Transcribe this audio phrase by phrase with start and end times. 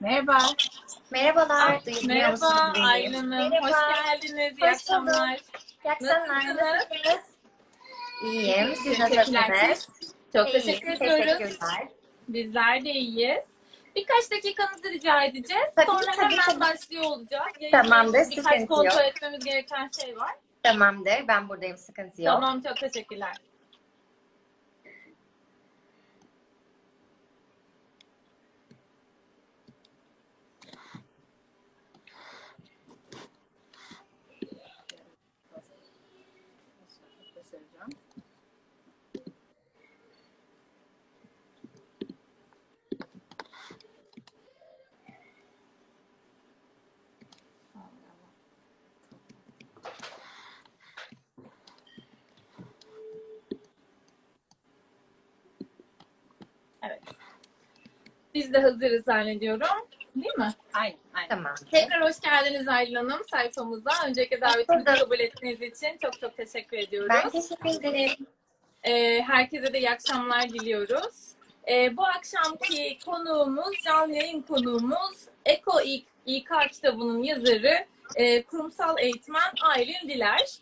[0.00, 0.38] Merhaba.
[1.10, 1.84] Merhabalar.
[1.86, 2.84] duyuluyor Merhaba musunuz beni?
[2.86, 3.28] Aylin Hanım.
[3.50, 3.66] Merhaba.
[3.66, 4.58] Hoş geldiniz.
[4.58, 5.40] İyi Hoş akşamlar.
[5.84, 6.56] İyi akşamlar.
[6.56, 7.24] Nasılsınız?
[8.24, 8.74] İyiyim.
[8.76, 9.50] Siz Teşekkürler.
[9.50, 9.88] nasılsınız?
[10.32, 11.58] Çok İyiyim, teşekkür ediyoruz.
[12.28, 13.44] Bizler de iyiyiz.
[13.96, 15.64] Birkaç dakikanızı rica edeceğiz.
[15.76, 16.60] Tabii, Sonra tabii, hemen tabii.
[16.60, 17.52] başlıyor olacağız.
[17.60, 19.00] Yayında Tamamdır, Birkaç kontrol yok.
[19.04, 20.34] etmemiz gereken şey var.
[20.62, 21.28] Tamamdır.
[21.28, 21.76] Ben buradayım.
[21.78, 22.34] Sıkıntı yok.
[22.34, 23.36] Tamam çok teşekkürler.
[56.82, 57.02] Evet.
[58.50, 59.88] Biz de hazırız zannediyorum.
[60.16, 60.54] Değil mi?
[60.74, 61.28] Aynen, aynen.
[61.28, 61.54] Tamam.
[61.70, 63.90] Tekrar hoş geldiniz Aylin Hanım sayfamıza.
[64.06, 67.08] Öncelikle davetimizi kabul ettiğiniz için çok çok teşekkür ediyoruz.
[67.10, 68.26] Ben teşekkür ederim.
[68.82, 71.32] Ee, herkese de iyi akşamlar diliyoruz.
[71.68, 79.52] Ee, bu akşamki konuğumuz, canlı yayın konuğumuz Eko İK, İK kitabının yazarı, e, kurumsal eğitmen
[79.62, 80.58] Aylin Diler.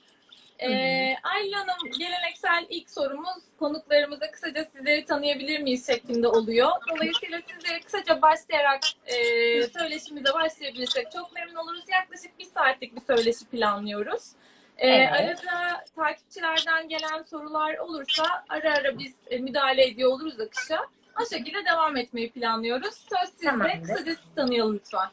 [0.58, 6.70] Ee, Aylin Hanım, geleneksel ilk sorumuz konuklarımıza kısaca sizleri tanıyabilir miyiz şeklinde oluyor.
[6.90, 9.14] Dolayısıyla sizlere kısaca başlayarak e,
[9.62, 11.84] söyleşimize başlayabilirsek çok memnun oluruz.
[11.88, 14.32] Yaklaşık bir saatlik bir söyleşi planlıyoruz.
[14.78, 15.10] Ee, Evet.
[15.12, 20.86] Arada takipçilerden gelen sorular olursa ara ara biz e, müdahale ediyor oluruz akışa.
[21.22, 22.94] O şekilde devam etmeyi planlıyoruz.
[22.94, 23.46] Söz sizde.
[23.46, 23.82] Tamamdır.
[23.82, 25.08] Kısaca sizi tanıyalım lütfen.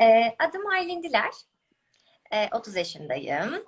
[0.00, 1.30] Ee, adım Aylin Diler.
[2.32, 3.64] Ee, 30 yaşındayım.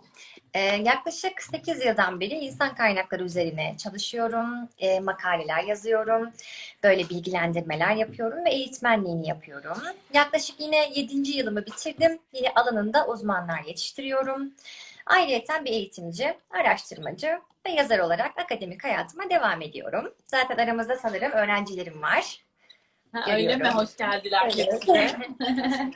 [0.54, 4.68] Ee, yaklaşık 8 yıldan beri insan kaynakları üzerine çalışıyorum.
[4.78, 6.32] Ee, makaleler yazıyorum.
[6.82, 9.78] Böyle bilgilendirmeler yapıyorum ve eğitmenliğini yapıyorum.
[10.14, 11.30] Yaklaşık yine 7.
[11.30, 12.18] yılımı bitirdim.
[12.32, 14.52] Yine alanında uzmanlar yetiştiriyorum.
[15.06, 20.14] Ayrıca bir eğitimci, araştırmacı ve yazar olarak akademik hayatıma devam ediyorum.
[20.26, 22.44] Zaten aramızda sanırım öğrencilerim var.
[23.12, 23.68] Ha, öyle mi?
[23.68, 24.84] Hoş geldiler Evet.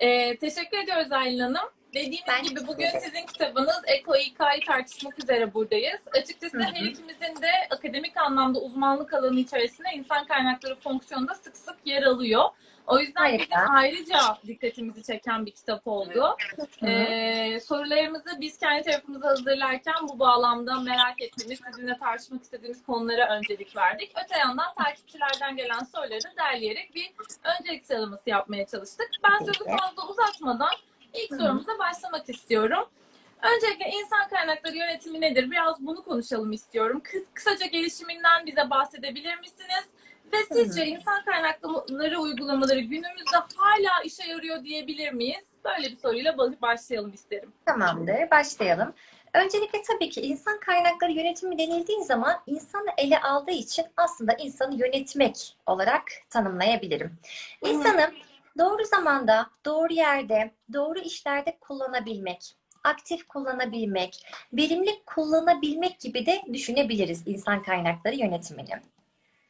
[0.00, 1.68] Ee, teşekkür ediyoruz Aylin Hanım.
[1.94, 3.00] Dediğimiz Ben gibi bugün ederim.
[3.04, 6.00] sizin kitabınız Eko İK'yı tartışmak üzere buradayız.
[6.12, 6.64] Açıkçası Hı hı.
[6.64, 12.44] her ikimizin de akademik anlamda uzmanlık alanı içerisinde insan kaynakları fonksiyonunda sık sık yer alıyor.
[12.86, 13.44] O yüzden Harika.
[13.56, 16.36] bizim ayrıca dikkatimizi çeken bir kitap oldu.
[16.82, 23.76] Ee, sorularımızı biz kendi tarafımıza hazırlarken bu bağlamda merak ettiğimiz, sizinle tartışmak istediğimiz konulara öncelik
[23.76, 24.12] verdik.
[24.24, 27.12] Öte yandan takipçilerden gelen soruları derleyerek bir
[27.44, 29.08] öncelik sıralaması yapmaya çalıştık.
[29.24, 30.70] Ben sözü fazla uzatmadan
[31.14, 32.88] ilk sorumuza başlamak istiyorum.
[33.42, 35.50] Öncelikle insan kaynakları yönetimi nedir?
[35.50, 37.02] Biraz bunu konuşalım istiyorum.
[37.04, 39.84] Kıs- kısaca gelişiminden bize bahsedebilir misiniz?
[40.32, 45.44] Ve sizce insan kaynakları uygulamaları günümüzde hala işe yarıyor diyebilir miyiz?
[45.64, 47.52] Böyle bir soruyla ba- başlayalım isterim.
[47.66, 48.94] Tamamdır, başlayalım.
[49.34, 55.56] Öncelikle tabii ki insan kaynakları yönetimi denildiği zaman insanı ele aldığı için aslında insanı yönetmek
[55.66, 57.18] olarak tanımlayabilirim.
[57.64, 58.10] İnsanı
[58.60, 67.62] doğru zamanda, doğru yerde, doğru işlerde kullanabilmek, aktif kullanabilmek, verimli kullanabilmek gibi de düşünebiliriz insan
[67.62, 68.70] kaynakları yönetimini.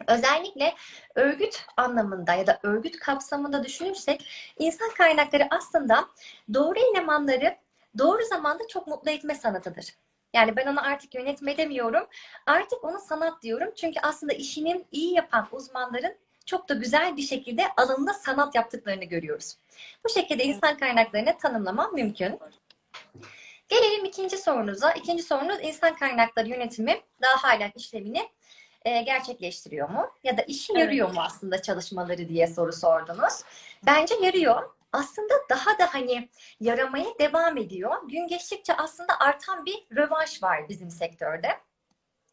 [0.07, 0.75] Özellikle
[1.15, 4.27] örgüt anlamında ya da örgüt kapsamında düşünürsek
[4.59, 6.09] insan kaynakları aslında
[6.55, 7.57] doğru elemanları
[7.99, 9.95] doğru zamanda çok mutlu etme sanatıdır.
[10.35, 12.07] Yani ben onu artık yönetme demiyorum.
[12.47, 13.73] Artık onu sanat diyorum.
[13.77, 16.17] Çünkü aslında işinin iyi yapan uzmanların
[16.47, 19.57] çok da güzel bir şekilde alanında sanat yaptıklarını görüyoruz.
[20.05, 22.39] Bu şekilde insan kaynaklarını tanımlamam mümkün.
[23.69, 24.93] Gelelim ikinci sorunuza.
[24.93, 28.29] İkinci sorunuz insan kaynakları yönetimi daha halen işlemini
[28.85, 30.11] e, gerçekleştiriyor mu?
[30.25, 30.83] Ya da işe Evet.
[30.83, 33.43] yarıyor mu aslında çalışmaları diye soru sordunuz.
[33.87, 34.71] Bence yarıyor.
[34.93, 36.29] Aslında daha da hani
[36.61, 38.09] yaramaya devam ediyor.
[38.09, 41.49] Gün geçtikçe aslında artan bir rövanş var bizim sektörde.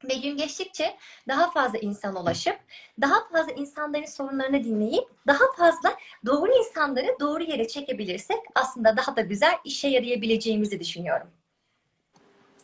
[0.04, 0.98] Ve gün geçtikçe
[1.28, 2.56] daha fazla insana ulaşıp,
[3.02, 5.96] daha fazla insanların sorunlarını dinleyip, daha fazla
[6.26, 11.28] doğru insanları doğru yere çekebilirsek aslında daha da güzel işe yarayabileceğimizi düşünüyorum.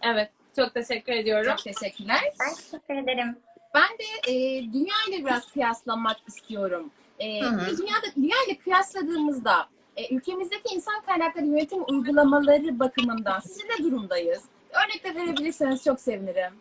[0.01, 1.55] Evet, çok teşekkür ediyorum.
[1.55, 2.19] Çok teşekkürler.
[2.39, 3.37] Ben teşekkür ederim.
[3.73, 6.91] Ben de e, dünya ile biraz kıyaslamak istiyorum.
[7.19, 7.77] E, Hı hı.
[7.77, 14.43] dünyada dünya ile kıyasladığımızda e, ülkemizdeki insan kaynakları yönetim uygulamaları bakımından sizce ne durumdayız?
[14.69, 16.53] Örnek de verebilirseniz çok sevinirim.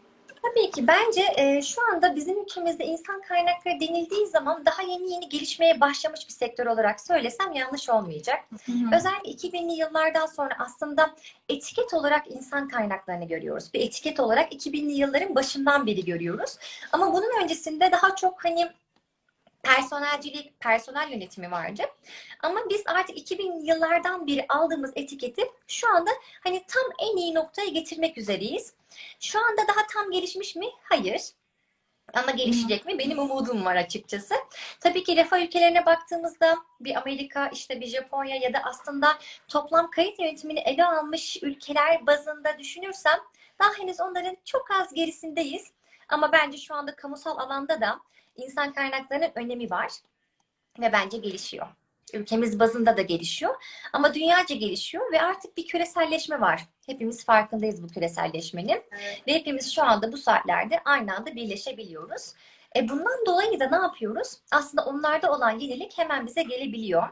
[0.43, 5.29] Tabii ki bence e, şu anda bizim ülkemizde insan kaynakları denildiği zaman daha yeni yeni
[5.29, 8.45] gelişmeye başlamış bir sektör olarak söylesem yanlış olmayacak.
[8.97, 11.15] Özellikle 2000'li yıllardan sonra aslında
[11.49, 13.75] etiket olarak insan kaynaklarını görüyoruz.
[13.75, 16.57] Bir etiket olarak 2000'li yılların başından beri görüyoruz.
[16.93, 18.69] Ama bunun öncesinde daha çok hani
[19.63, 21.83] personelcilik, personel yönetimi vardı.
[22.43, 26.11] Ama biz artık 2000 yıllardan beri aldığımız etiketi şu anda
[26.45, 28.75] hani tam en iyi noktaya getirmek üzereyiz.
[29.21, 30.67] Şu anda daha tam gelişmiş mi?
[30.83, 31.23] Hayır.
[32.15, 32.99] Ama gelişecek mi?
[32.99, 34.35] Benim umudum var açıkçası.
[34.81, 39.19] Tabii ki refah ülkelerine baktığımızda bir Amerika, işte bir Japonya ya da aslında
[39.49, 43.21] toplam kayıt yönetimini ele almış ülkeler bazında düşünürsem
[43.59, 45.71] daha henüz onların çok az gerisindeyiz.
[46.09, 48.01] Ama bence şu anda kamusal alanda da
[48.37, 49.93] insan kaynaklarının önemi var
[50.81, 51.67] ve bence gelişiyor.
[52.15, 53.55] Ülkemiz bazında da gelişiyor
[53.93, 56.69] ama dünyaca gelişiyor ve artık bir küreselleşme var.
[56.87, 59.23] Hepimiz farkındayız bu küreselleşmenin Evet.
[59.27, 62.35] ve hepimiz şu anda bu saatlerde aynı anda birleşebiliyoruz.
[62.77, 64.39] E bundan dolayı da ne yapıyoruz?
[64.51, 67.09] Aslında onlarda olan yenilik hemen bize gelebiliyor.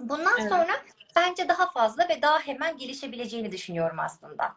[0.00, 0.48] Bundan Evet.
[0.48, 0.72] sonra
[1.16, 4.56] bence daha fazla ve daha hemen gelişebileceğini düşünüyorum aslında.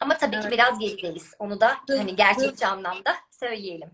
[0.00, 0.52] Ama tabii ki Evet.
[0.52, 1.34] biraz gerideyiz.
[1.38, 3.90] Onu da hani gerçekçi anlamda söyleyelim.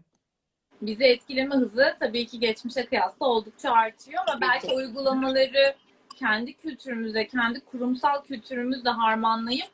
[0.83, 4.75] Bizi etkileme hızı tabii ki geçmişe kıyasla oldukça artıyor ama belki ki.
[4.75, 5.75] uygulamaları
[6.17, 9.69] kendi kültürümüze, kendi kurumsal kültürümüzle harmanlayıp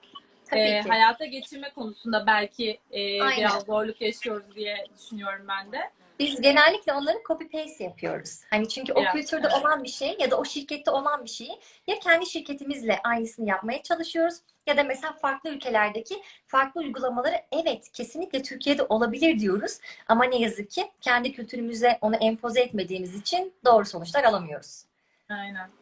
[0.53, 3.37] e, hayata geçirme konusunda belki e, Aynen.
[3.37, 5.91] biraz zorluk yaşıyoruz diye düşünüyorum ben de.
[6.19, 8.41] Biz genellikle onları copy paste yapıyoruz.
[8.51, 9.63] Hani çünkü o Biraz, kültürde evet.
[9.63, 13.83] olan bir şey ya da o şirkette olan bir şeyi ya kendi şirketimizle aynısını yapmaya
[13.83, 14.35] çalışıyoruz
[14.67, 19.79] ya da mesela farklı ülkelerdeki farklı uygulamaları evet kesinlikle Türkiye'de olabilir diyoruz
[20.09, 24.85] ama ne yazık ki kendi kültürümüze onu empoze etmediğimiz için doğru sonuçlar alamıyoruz.
[25.29, 25.82] Aynen.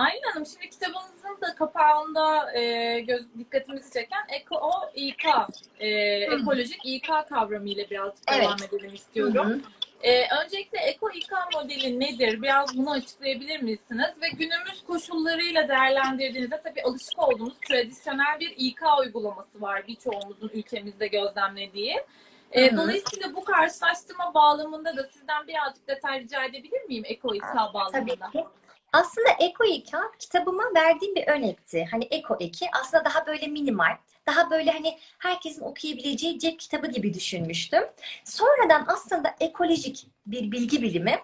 [0.00, 4.60] Aylin Hanım şimdi kitabınızın da kapağında e, göz dikkatimizi çeken Eko
[4.94, 5.24] İK,
[5.78, 5.88] e,
[6.24, 8.42] ekolojik İK kavramıyla birazcık Evet.
[8.42, 9.48] devam edelim istiyorum.
[9.50, 9.60] Hı hı.
[10.02, 12.42] Ee, öncelikle Eko İK modeli nedir?
[12.42, 14.10] Biraz bunu açıklayabilir misiniz?
[14.22, 21.96] Ve günümüz koşullarıyla değerlendirdiğinizde tabii alışık olduğumuz tradisyonel bir İK uygulaması var birçoğumuzun ülkemizde gözlemlediği.
[22.54, 22.76] Hı hı.
[22.76, 28.30] dolayısıyla bu karşılaştırma bağlamında da sizden birazcık detay rica edebilir miyim Eko İK Tabii bağlamında?
[28.30, 28.44] ki.
[28.92, 31.88] Aslında Eko İK kitabıma verdiğim bir örnekti.
[31.90, 33.96] Hani Eko Eki aslında daha böyle minimal,
[34.26, 37.82] daha böyle hani herkesin okuyabileceği cep kitabı gibi düşünmüştüm.
[38.24, 41.18] Sonradan aslında ekolojik bir bilgi bilimi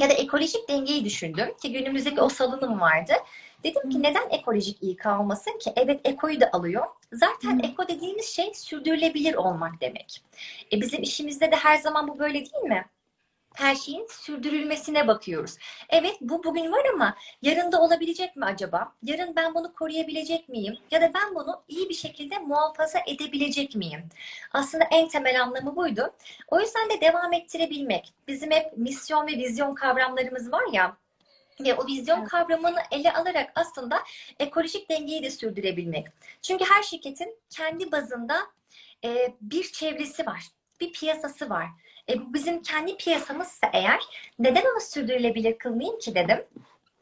[0.00, 3.12] ya da ekolojik dengeyi düşündüm ki günümüzdeki o salınım vardı.
[3.64, 5.72] Dedim ki neden ekolojik İK olmasın ki?
[5.76, 6.86] Evet ekoyu da alıyor.
[7.12, 7.66] Zaten Hı.
[7.66, 10.22] eko dediğimiz şey sürdürülebilir olmak demek.
[10.72, 12.86] E bizim işimizde de her zaman bu böyle değil mi?
[13.54, 15.56] Her şeyin sürdürülmesine bakıyoruz.
[15.88, 18.92] Evet bu bugün var ama yarın da olabilecek mi acaba?
[19.02, 20.78] Yarın ben bunu koruyabilecek miyim?
[20.90, 24.08] Ya da ben bunu iyi bir şekilde muhafaza edebilecek miyim?
[24.52, 26.14] Aslında en temel anlamı buydu.
[26.48, 28.14] O yüzden de devam ettirebilmek.
[28.28, 30.96] Bizim hep misyon ve vizyon kavramlarımız var ya.
[31.60, 32.28] Ve o vizyon Evet.
[32.28, 34.02] kavramını ele alarak aslında
[34.38, 36.06] ekolojik dengeyi de sürdürebilmek.
[36.42, 38.36] Çünkü her şirketin kendi bazında
[39.40, 40.42] bir çevresi var.
[40.80, 41.66] Bir piyasası var.
[42.08, 44.00] E, bu bizim kendi piyasamızsa eğer
[44.38, 46.44] neden onu sürdürülebilir kılmayayım ki dedim.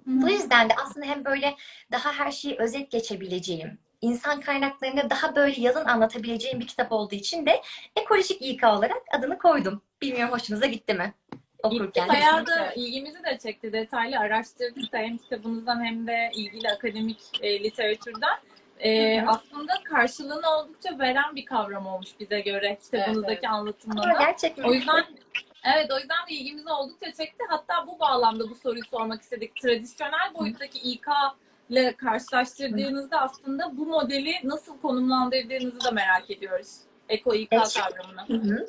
[0.07, 1.57] Bu yüzden de aslında hem böyle
[1.93, 7.47] daha her şeyi özet geçebileceğim, insan kaynaklarını daha böyle yalın anlatabileceğim bir kitap olduğu için
[7.47, 7.63] de
[7.97, 9.83] ekolojik İK olarak adını koydum.
[10.03, 11.15] Bilmiyorum hoşunuza gitti mi?
[11.63, 12.09] Okurken.
[12.09, 13.73] bayağı da ilgimizi de çekti.
[13.73, 18.39] Detaylı araştırdık da hem kitabınızdan hem de ilgili akademik e, literatürden.
[18.83, 24.19] E, aslında karşılığını oldukça veren bir kavram olmuş bize göre kitabınızdaki Evet, anlatımda Ama da.
[24.25, 24.63] gerçekten.
[24.65, 25.05] O yüzden
[25.75, 27.45] evet o yüzden de ilgimizi oldukça çekti.
[27.49, 29.57] Hatta bu bağlamda bu soruyu sormak istedik.
[29.57, 31.07] Tradisyonel boyuttaki İK
[31.71, 36.77] ile karşılaştırdığınızda aslında bu modeli nasıl konumlandırdığınızı da merak ediyoruz.
[37.09, 37.75] Eko İK Evet.
[37.75, 38.29] kavramını.
[38.29, 38.67] Hı hı.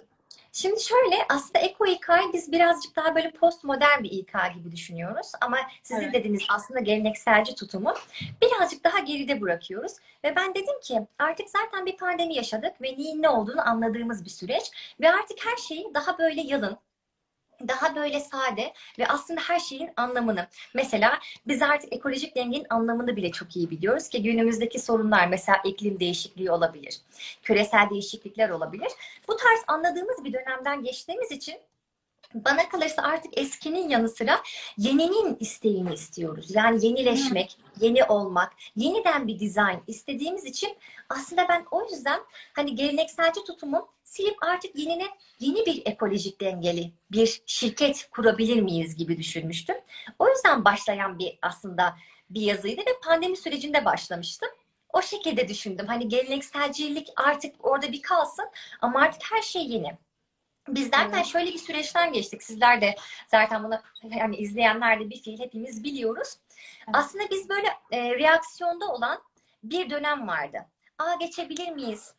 [0.53, 5.31] Şimdi şöyle aslında Eko İK'yı biz birazcık daha böyle postmodern bir İK gibi düşünüyoruz.
[5.41, 6.13] Ama sizin Evet.
[6.13, 7.93] dediğiniz aslında gelenekselci tutumu
[8.41, 9.91] birazcık daha geride bırakıyoruz.
[10.24, 14.29] Ve ben dedim ki artık zaten bir pandemi yaşadık ve neyin ne olduğunu anladığımız bir
[14.29, 14.72] süreç.
[15.01, 16.77] Ve artık her şeyi daha böyle yalın,
[17.68, 20.48] daha böyle sade ve aslında her şeyin anlamını.
[20.74, 26.00] Mesela biz artık ekolojik dengenin anlamını bile çok iyi biliyoruz ki günümüzdeki sorunlar mesela iklim
[26.00, 26.98] değişikliği olabilir,
[27.44, 28.91] küresel değişiklikler olabilir.
[29.27, 31.56] Bu tarz anladığımız bir dönemden geçtiğimiz için
[32.33, 34.41] bana kalırsa artık eskinin yanı sıra
[34.77, 36.55] yeninin isteğini istiyoruz.
[36.55, 40.77] Yani yenileşmek, yeni olmak, yeniden bir dizayn istediğimiz için
[41.09, 42.19] aslında ben o yüzden
[42.53, 45.07] hani gelenekselci tutumu silip artık yenine
[45.39, 49.75] yeni bir ekolojik dengeli bir şirket kurabilir miyiz gibi düşünmüştüm.
[50.19, 51.95] O yüzden başlayan bir aslında
[52.29, 54.50] bir yazıydı ve pandemi sürecinde başlamıştım.
[54.93, 55.88] O şekilde düşündüm.
[55.88, 58.45] Hani gelenekselcilik artık orada bir kalsın
[58.81, 59.97] ama artık her şey yeni.
[60.68, 61.25] Biz zaten Evet.
[61.25, 62.44] şöyle bir süreçten geçtik.
[62.44, 62.96] Sizler de
[63.27, 66.38] zaten bunu yani izleyenler de bir fiil hepimiz biliyoruz.
[66.77, 66.89] Evet.
[66.94, 69.24] Aslında biz böyle e, reaksiyonda olan
[69.63, 70.65] bir dönem vardı.
[71.00, 72.13] Aa geçebilir miyiz?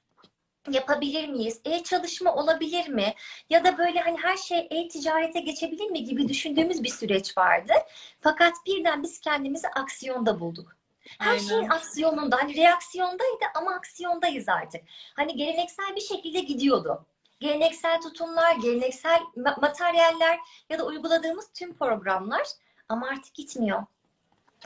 [0.71, 1.61] yapabilir miyiz?
[1.65, 3.15] E-çalışma olabilir mi?
[3.51, 7.73] Ya da böyle hani her şey e-ticarete geçebilir mi gibi düşündüğümüz bir süreç vardı.
[8.21, 10.77] Fakat birden biz kendimizi aksiyonda bulduk.
[11.19, 11.49] Her Aynen.
[11.49, 14.83] şeyin aksiyonunda, hani reaksiyondaydı ama aksiyondayız artık.
[15.15, 17.07] Hani geleneksel bir şekilde gidiyordu.
[17.43, 20.39] Geleneksel tutumlar, geleneksel ma- materyaller
[20.71, 22.47] ya da uyguladığımız tüm programlar
[22.89, 23.83] ama artık gitmiyor.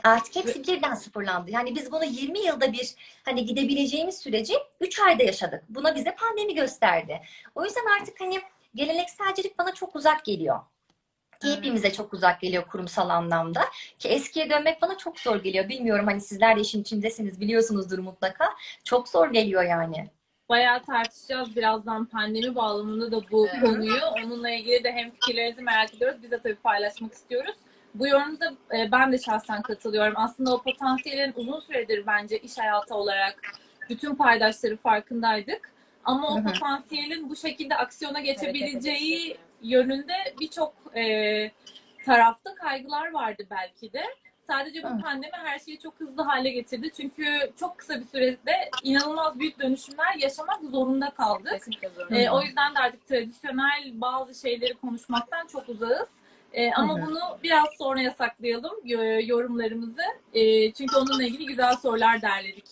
[0.03, 1.51] Artık hepsi birden sıfırlandı.
[1.51, 5.63] Yani biz bunu 20 yılda bir hani gidebileceğimiz süreci 3 ayda yaşadık.
[5.69, 7.21] Buna bize pandemi gösterdi.
[7.55, 8.41] O yüzden artık hani
[8.75, 10.59] gelenekselcilik bana çok uzak geliyor.
[11.41, 13.61] Ki hepimize çok uzak geliyor kurumsal anlamda.
[13.99, 15.69] Ki eskiye dönmek bana çok zor geliyor.
[15.69, 18.53] Bilmiyorum hani sizler de işin içindesiniz biliyorsunuzdur mutlaka.
[18.83, 20.09] Çok zor geliyor yani.
[20.49, 23.61] Bayağı tartışacağız birazdan pandemi bağlamında da bu Evet.
[23.63, 24.01] konuyu.
[24.05, 26.17] Onunla ilgili de hem fikirlerinizi merak ediyoruz.
[26.23, 27.55] Biz de tabii paylaşmak istiyoruz.
[27.95, 30.13] Bu yorumunuza e, ben de şahsen katılıyorum.
[30.17, 33.41] Aslında o potansiyelin uzun süredir bence iş hayatı olarak
[33.89, 35.71] bütün paydaşları farkındaydık.
[36.05, 39.37] Ama o potansiyelin bu şekilde aksiyona geçebileceği geçebileceği.
[39.61, 41.51] yönünde birçok e,
[42.05, 44.03] tarafta kaygılar vardı belki de.
[44.49, 46.89] Sadece bu pandemi her şeyi çok hızlı hale getirdi.
[46.97, 47.25] Çünkü
[47.59, 51.67] çok kısa bir sürede inanılmaz büyük dönüşümler yaşamak zorunda kaldık.
[52.11, 56.09] E, o yüzden de artık tradisyonel bazı şeyleri konuşmaktan çok uzağız.
[56.53, 57.05] E, ama Hı hı.
[57.07, 60.01] bunu biraz sonra yasaklayalım yo- yorumlarımızı.
[60.33, 62.65] E, çünkü onunla ilgili güzel sorular derledik.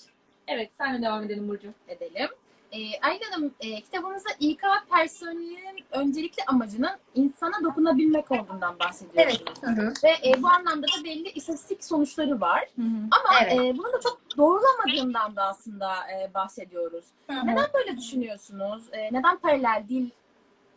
[0.48, 1.68] Evet, senle devam edelim Burcu.
[1.88, 2.30] edelim.
[2.76, 8.80] Ee, Aylin Hanım, e, kitabınızda İK personelinin öncelikli amacının insana dokunabilmek olduğundan Evet.
[8.80, 9.64] bahsediyorsunuz.
[9.64, 9.94] Hı hı.
[10.04, 12.70] Ve e, bu anlamda da belli istatistik sonuçları var.
[13.12, 13.54] Ama Evet.
[13.54, 17.06] e, bunu da çok doğrulamadığından da aslında e, bahsediyoruz.
[17.30, 17.48] Hı hı.
[17.48, 18.84] Neden böyle düşünüyorsunuz?
[18.92, 20.10] E, neden paralel değil?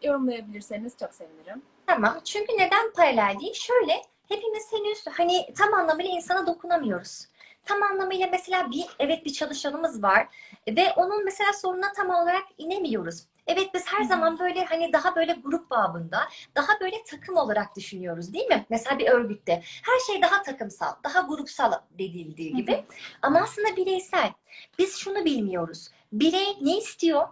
[0.03, 1.63] Yorumlayabilirseniz çok sevinirim.
[1.87, 2.19] Tamam.
[2.25, 3.55] Çünkü neden paralel değil?
[3.55, 3.93] Şöyle
[4.29, 7.27] hepimiz henüz hani tam anlamıyla insana dokunamıyoruz.
[7.69, 10.29] Tam anlamıyla mesela bir evet bir çalışanımız var
[10.69, 13.25] ve onun mesela sorununa tam olarak inemiyoruz.
[13.47, 18.33] Evet biz her zaman böyle hani daha böyle grup babında, daha böyle takım olarak düşünüyoruz
[18.33, 18.67] değil mi?
[18.71, 22.85] Mesela bir örgütte her şey daha takımsal, daha grupsal denildiği gibi.
[23.23, 24.33] Ama aslında bireysel.
[24.79, 25.89] Biz şunu bilmiyoruz.
[26.13, 27.29] Birey ne istiyor?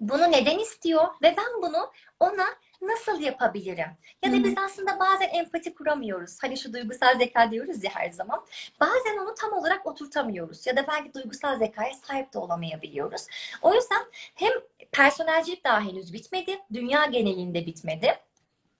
[0.00, 1.08] Bunu neden istiyor?
[1.22, 2.46] Ve ben bunu ona
[2.82, 3.88] nasıl yapabilirim?
[4.24, 6.38] Ya da biz aslında bazen empati kuramıyoruz.
[6.42, 8.44] Hani şu duygusal zeka diyoruz ya her zaman.
[8.80, 10.66] Bazen onu tam olarak oturtamıyoruz.
[10.66, 13.26] Ya da belki duygusal zekaya sahip de olamayabiliyoruz.
[13.62, 14.02] O yüzden
[14.34, 14.52] hem
[14.92, 16.58] personelcilik daha henüz bitmedi.
[16.72, 18.18] Dünya genelinde bitmedi.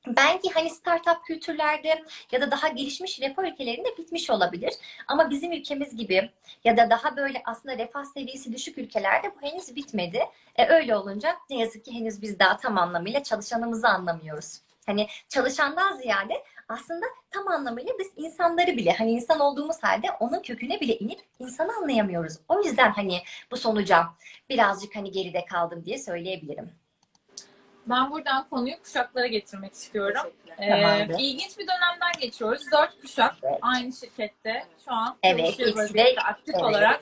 [0.07, 4.75] Belki hani startup kültürlerde ya da daha gelişmiş refah ülkelerinde bitmiş olabilir.
[5.09, 6.31] Ama bizim ülkemiz gibi
[6.65, 10.21] ya da daha böyle aslında refah seviyesi düşük ülkelerde bu henüz bitmedi.
[10.57, 14.61] E, öyle olunca ne yazık ki henüz biz daha tam anlamıyla çalışanımızı anlamıyoruz.
[14.87, 20.81] Hani çalışandan ziyade aslında tam anlamıyla biz insanları bile hani insan olduğumuz halde onun köküne
[20.81, 22.35] bile inip insanı anlayamıyoruz.
[22.49, 24.07] O yüzden hani bu sonuca
[24.49, 26.80] birazcık hani geride kaldım diye söyleyebilirim.
[27.87, 30.33] Ben buradan konuyu kuşaklara getirmek istiyorum.
[30.59, 31.19] Ee, Tamamdır.
[31.19, 32.63] ilginç bir dönemden geçiyoruz.
[32.73, 33.59] Dört kuşak Evet.
[33.63, 36.65] aynı şirkette şu an Evet, çalışıyor vaziyette aktif evet.
[36.65, 37.01] olarak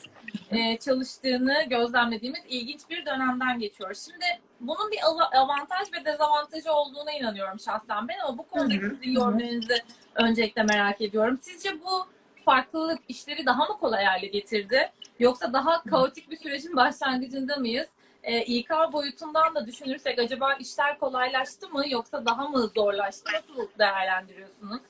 [0.51, 4.05] e, çalıştığını gözlemlediğimiz ilginç bir dönemden geçiyoruz.
[4.05, 4.25] Şimdi
[4.61, 9.79] bunun bir av- avantaj ve dezavantajı olduğuna inanıyorum şahsen ben ama bu konudaki sizin yorumlarınızı
[10.15, 11.39] öncelikle merak ediyorum.
[11.43, 12.07] Sizce bu
[12.45, 14.93] farklılık işleri daha mı kolay hale getirdi?
[15.19, 17.89] Yoksa daha kaotik bir sürecin başlangıcında mıyız?
[18.29, 23.31] E, İK boyutundan da düşünürsek acaba işler kolaylaştı mı yoksa daha mı zorlaştı?
[23.33, 24.81] Nasıl değerlendiriyorsunuz?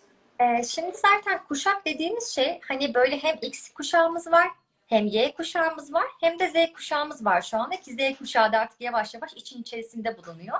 [0.40, 4.49] Ee, şimdi zaten kuşak dediğimiz şey hani böyle hem X kuşağımız var
[4.87, 8.59] hem Y kuşağımız var hem de Z kuşağımız var şu anda ki Z kuşağı da
[8.59, 10.59] artık yavaş yavaş için içerisinde bulunuyor.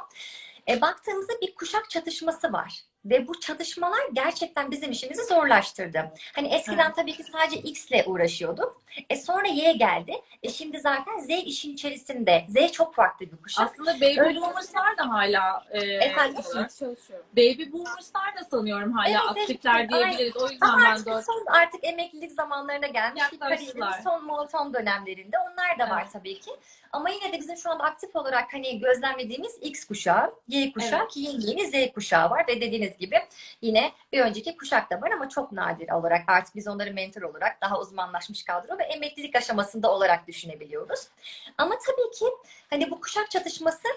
[0.69, 2.83] E, baktığımızda bir kuşak çatışması var.
[3.05, 6.13] Ve bu çatışmalar gerçekten bizim işimizi zorlaştırdı.
[6.35, 6.97] Hani eskiden Evet.
[6.97, 8.83] tabii ki sadece X ile uğraşıyorduk.
[9.11, 10.12] E sonra Y geldi.
[10.42, 12.47] E şimdi zaten Z işin içerisinde.
[12.49, 13.66] Z çok farklı bir kuşak.
[13.66, 16.42] Aslında baby Öyle- boomerslar da hala e, Efendim?
[17.37, 20.37] baby boomerslar da sanıyorum hala Evet, aktifler evet, diyebiliriz.
[20.37, 23.23] O yüzden Ama ben artık dört son artık emeklilik zamanlarına gelmiş.
[23.40, 26.12] Kariyerinin son maraton dönemlerinde onlar da var Evet.
[26.12, 26.50] tabii ki.
[26.92, 31.11] Ama yine de bizim şu anda aktif olarak hani gözlemlediğimiz X kuşağı, Y kuşağı Evet.
[31.11, 33.16] ki yeni yeni Z kuşağı var ve dediğiniz gibi
[33.62, 37.61] yine bir önceki kuşak da var ama çok nadir olarak artık biz onları mentor olarak
[37.62, 41.09] daha uzmanlaşmış kadro ve emeklilik aşamasında olarak düşünebiliyoruz.
[41.59, 42.27] Ama tabii ki
[42.71, 43.89] hani bu kuşak çatışması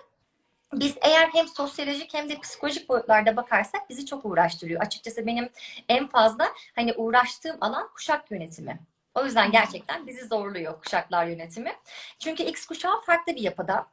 [0.74, 4.82] biz eğer hem sosyolojik hem de psikolojik boyutlarda bakarsak bizi çok uğraştırıyor.
[4.82, 5.50] Açıkçası benim
[5.90, 8.80] en fazla hani uğraştığım alan kuşak yönetimi.
[9.16, 11.74] O yüzden gerçekten bizi zorluyor kuşaklar yönetimi.
[12.20, 13.88] Çünkü X kuşağı farklı bir yapıda.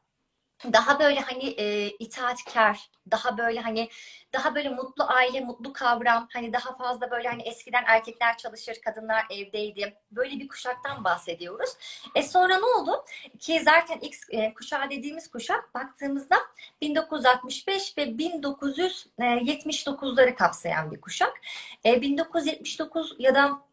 [0.65, 3.89] Daha böyle hani e, itaatkar, daha böyle hani
[4.33, 9.27] daha böyle mutlu aile, mutlu kavram, hani daha fazla böyle hani eskiden erkekler çalışır, kadınlar
[9.31, 9.97] evdeydi.
[10.11, 11.71] Böyle bir kuşaktan bahsediyoruz.
[12.15, 13.05] E sonra ne oldu?
[13.39, 16.37] Ki zaten X e, kuşağı dediğimiz kuşak baktığımızda
[16.81, 21.41] 1965 ve 1979'ları kapsayan bir kuşak.
[21.85, 23.69] E, 1979 ya da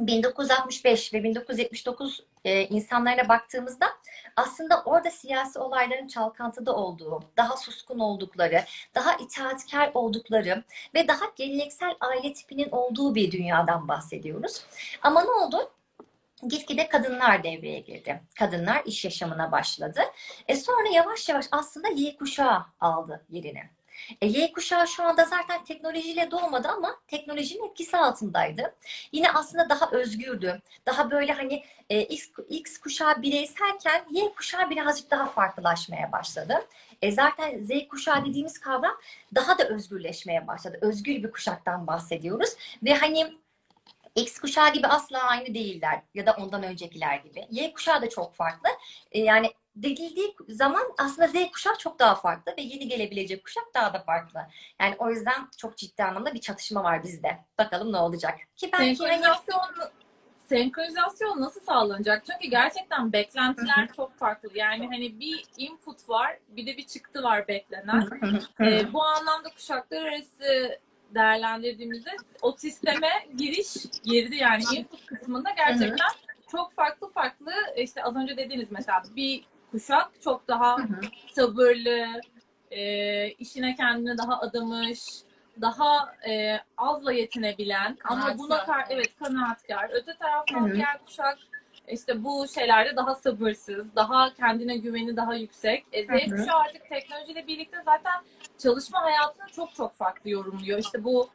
[0.00, 3.86] 1965 ve 1979 e, insanlarına baktığımızda
[4.36, 11.94] aslında orada siyasi olayların çalkantıda olduğu, daha suskun oldukları, daha itaatkar oldukları ve daha geleneksel
[12.00, 14.64] aile tipinin olduğu bir dünyadan bahsediyoruz.
[15.02, 15.70] Ama ne oldu?
[16.48, 18.22] Gitgide kadınlar devreye girdi.
[18.38, 20.00] Kadınlar iş yaşamına başladı.
[20.48, 23.62] E sonra yavaş yavaş aslında Y kuşağı aldı yerini.
[24.20, 28.74] E, Y kuşağı şu anda zaten teknolojiyle doğmadı ama teknolojinin etkisi altındaydı.
[29.12, 30.62] Yine aslında daha özgürdü.
[30.86, 36.66] Daha böyle hani e, X, X kuşağı bireyselken Y kuşağı birazcık daha farklılaşmaya başladı.
[37.02, 38.96] E, zaten Z kuşağı dediğimiz kavram
[39.34, 40.78] daha da özgürleşmeye başladı.
[40.80, 42.50] Özgür bir kuşaktan bahsediyoruz.
[42.82, 43.32] Ve hani
[44.14, 47.46] X kuşağı gibi asla aynı değiller ya da ondan öncekiler gibi.
[47.50, 48.68] Y kuşağı da çok farklı.
[49.12, 53.94] E, yani denildiği zaman aslında Z kuşağı çok daha farklı ve yeni gelebilecek kuşak daha
[53.94, 54.40] da farklı.
[54.80, 57.38] Yani o yüzden çok ciddi anlamda bir çatışma var bizde.
[57.58, 58.38] Bakalım ne olacak.
[58.56, 59.60] Ki belki hani Senkronizasyon,
[60.48, 62.24] senkronizasyon nasıl sağlanacak?
[62.30, 64.48] Çünkü gerçekten beklentiler çok farklı.
[64.54, 68.08] Yani hani bir input var, bir de bir çıktı var beklenen.
[68.60, 70.78] Ee, bu anlamda kuşaklar arası
[71.14, 72.10] değerlendirdiğimizde
[72.42, 76.08] o sisteme giriş girdi yani input kısmında gerçekten
[76.50, 80.76] çok farklı farklı işte az önce dediğiniz mesela bir kuşak çok daha
[81.32, 82.20] sabırlı,
[82.70, 85.00] e, işine kendine daha adamış,
[85.60, 89.90] daha e, azla yetinebilen ama buna kar evet kanaatkar.
[89.92, 90.74] Öte taraftan Hı hı.
[90.74, 91.38] diğer kuşak
[91.88, 95.84] işte bu şeylerde daha sabırsız, daha kendine güveni daha yüksek.
[95.92, 98.22] E, Z kuşağı artık teknolojiyle birlikte zaten
[98.58, 100.78] çalışma hayatını çok çok farklı yorumluyor.
[100.78, 101.28] İşte bu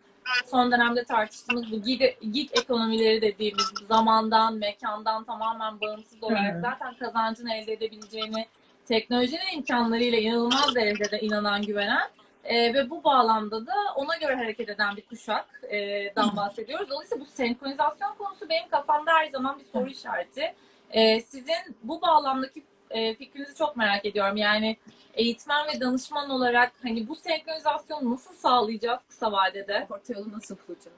[0.45, 6.61] son dönemde tartıştığımız bu gig, gig ekonomileri dediğimiz zamandan, mekandan tamamen bağımsız olarak Hı.
[6.61, 8.45] zaten kazancını elde edebileceğini
[8.85, 12.09] teknolojinin imkanlarıyla inanılmaz derecede inanan, güvenen
[12.43, 16.89] e, ve bu bağlamda da ona göre hareket eden bir kuşaktan bahsediyoruz.
[16.89, 20.53] Dolayısıyla bu senkronizasyon konusu benim kafamda her zaman bir soru işareti.
[20.91, 24.37] E, sizin bu bağlamdaki e, fikrinizi çok merak ediyorum.
[24.37, 24.77] Yani
[25.13, 29.87] eğitmen ve danışman olarak hani bu senkronizasyonu nasıl sağlayacağız kısa vadede?
[29.89, 30.97] Orta yolu nasıl bulacağız?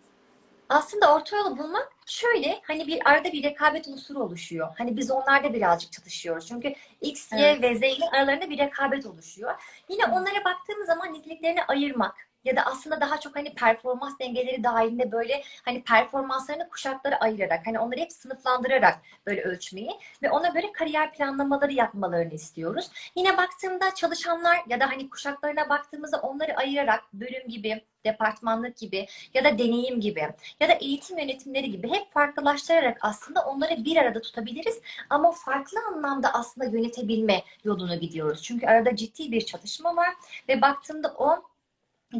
[0.69, 4.67] Aslında orta yolu bulmak şöyle hani bir arada bir rekabet unsuru oluşuyor.
[4.77, 6.47] Hani biz onlarda birazcık çatışıyoruz.
[6.47, 7.61] Çünkü X, Y Evet.
[7.61, 9.53] ve Z'nin aralarında bir rekabet oluşuyor.
[9.89, 15.11] Yine onlara baktığımız zaman niteliklerini ayırmak ya da aslında daha çok hani performans dengeleri dahilinde
[15.11, 19.91] böyle hani performanslarını kuşaklara ayırarak hani onları hep sınıflandırarak böyle ölçmeyi
[20.23, 22.89] ve ona göre kariyer planlamaları yapmalarını istiyoruz.
[23.15, 29.43] Yine baktığımda çalışanlar ya da hani kuşaklarına baktığımızda onları ayırarak bölüm gibi, departmanlık gibi ya
[29.43, 30.27] da deneyim gibi
[30.59, 36.33] ya da eğitim yönetimleri gibi hep farklılaştırarak aslında onları bir arada tutabiliriz ama farklı anlamda
[36.33, 38.43] aslında yönetebilme yolunu gidiyoruz.
[38.43, 40.13] Çünkü arada ciddi bir çatışma var
[40.49, 41.50] ve baktığımda o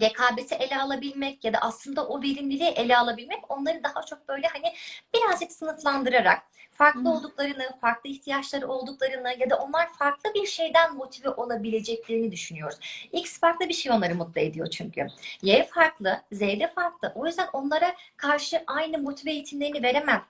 [0.01, 4.73] rekabeti ele alabilmek ya da aslında o verimliliği ele alabilmek onları daha çok böyle hani
[5.13, 7.09] birazcık sınıflandırarak farklı Hı.
[7.09, 12.79] olduklarını, farklı ihtiyaçları olduklarını ya da onlar farklı bir şeyden motive olabileceklerini düşünüyoruz.
[13.11, 15.07] X farklı bir şey onları mutlu ediyor çünkü.
[15.41, 17.11] Y farklı, Z de farklı.
[17.15, 20.25] O yüzden onlara karşı aynı motive eğitimlerini veremem.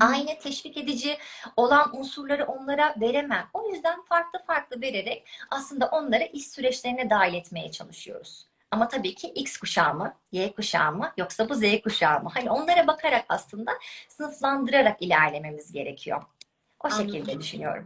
[0.00, 1.18] Aynı teşvik edici
[1.56, 3.48] olan unsurları onlara veremem.
[3.52, 8.49] O yüzden farklı farklı vererek aslında onları iş süreçlerine dahil etmeye çalışıyoruz.
[8.70, 12.30] Ama tabii ki X kuşağı mı, Y kuşağı mı yoksa bu Z kuşağı mı?
[12.34, 13.72] Hani onlara bakarak aslında
[14.08, 16.22] sınıflandırarak ilerlememiz gerekiyor.
[16.84, 17.06] O Anladım.
[17.12, 17.84] şekilde düşünüyorum.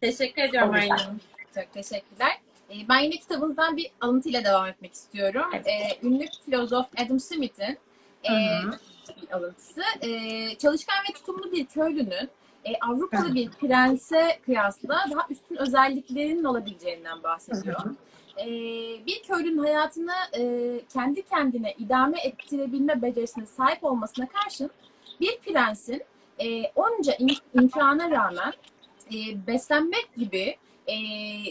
[0.00, 0.74] Teşekkür ediyorum.
[0.74, 1.20] Aylin.
[1.54, 2.40] Çok teşekkürler.
[2.70, 5.50] Ee, Ben yine kitabınızdan bir alıntıyla devam etmek istiyorum.
[5.54, 5.66] Evet.
[5.66, 7.78] Ee, ünlü filozof Adam Smith'in
[8.24, 8.30] e,
[9.22, 9.82] bir alıntısı.
[10.02, 12.30] Ee, çalışkan ve tutumlu bir köylünün
[12.64, 17.84] e, Avrupalı bir prense kıyasla daha üstün özelliklerinin olabileceğinden bahsediyor.
[17.84, 17.94] Hı hı.
[18.38, 18.46] Ee,
[19.06, 24.70] bir köylünün hayatını e, kendi kendine idame ettirebilme becerisine sahip olmasına karşın
[25.20, 26.02] bir prensin
[26.38, 28.52] e, onca im- imkana rağmen
[29.14, 30.96] e, beslenmek gibi e,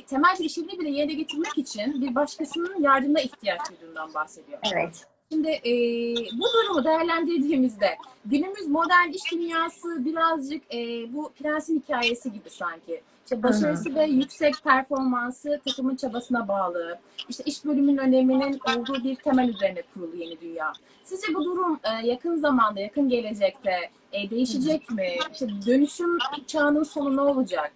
[0.06, 4.60] temel bir işini bile yerine getirmek için bir başkasının yardımına ihtiyaç duyduğundan bahsediyor.
[4.74, 5.08] Evet.
[5.32, 5.72] Şimdi e,
[6.16, 10.78] bu durumu değerlendirdiğimizde günümüz modern iş dünyası birazcık e,
[11.14, 13.02] bu prensin hikayesi gibi sanki.
[13.24, 17.00] İşte başarısı ve yüksek performansı takımın çabasına bağlı.
[17.30, 20.74] İşte iş bölümünün öneminin olduğu bir temel üzerine kurulu yeni dünya.
[21.04, 25.08] Sizce bu durum e, yakın zamanda, yakın gelecekte e, değişecek mi?
[25.34, 27.72] İşte dönüşüm çağının sonu ne olacak?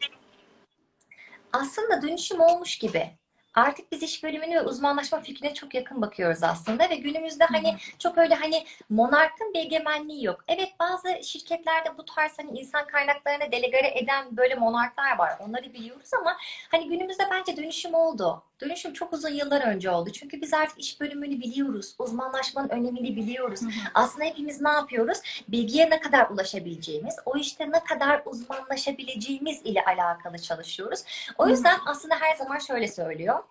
[1.55, 3.12] aslında dönüşüm olmuş gibi.
[3.55, 8.17] Artık biz iş bölümünü ve uzmanlaşma fikrine çok yakın bakıyoruz aslında ve günümüzde hani çok
[8.17, 10.43] öyle hani monarkın bir egemenliği yok.
[10.47, 15.37] Evet bazı şirketlerde bu tarz hani insan kaynaklarına delegare eden böyle monarklar var.
[15.39, 16.37] Onları biliyoruz ama
[16.71, 18.43] hani günümüzde bence dönüşüm oldu.
[18.61, 20.11] Dönüşüm çok uzun yıllar önce oldu.
[20.11, 21.95] Çünkü biz artık iş bölümünü biliyoruz.
[21.99, 23.59] Uzmanlaşmanın önemini biliyoruz.
[23.93, 25.17] Aslında hepimiz ne yapıyoruz?
[25.47, 31.03] Bilgiye ne kadar ulaşabileceğimiz, o işte ne kadar uzmanlaşabileceğimiz ile alakalı çalışıyoruz.
[31.37, 33.43] O yüzden aslında her zaman şöyle söylüyor.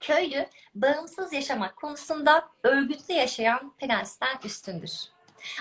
[0.00, 4.90] Köylü bağımsız yaşamak konusunda örgütlü yaşayan prensten üstündür.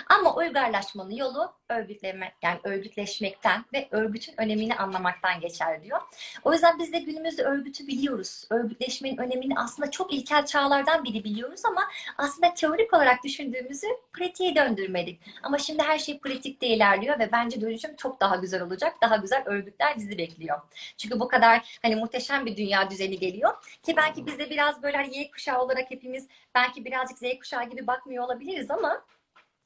[0.10, 6.00] Ama uygarlaşmanın yolu örgütleme, yani örgütleşmekten ve örgütün önemini anlamaktan geçer diyor.
[6.44, 8.46] O yüzden biz de günümüzde örgütü biliyoruz.
[8.50, 11.82] Örgütleşmenin önemini aslında çok ilkel çağlardan biri biliyoruz ama
[12.17, 15.22] aslında teorik olarak düşündüğümüzü pratiğe döndürmedik.
[15.44, 18.96] Ama şimdi her şey pratikte ilerliyor ve bence dönüşüm çok daha güzel olacak.
[19.02, 20.62] Daha güzel örgütler bizi bekliyor.
[20.98, 24.98] Çünkü bu kadar hani muhteşem bir dünya düzeni geliyor ki belki biz de biraz böyle
[24.98, 29.06] hani Y kuşağı olarak hepimiz belki birazcık Z kuşağı gibi bakmıyor olabiliriz ama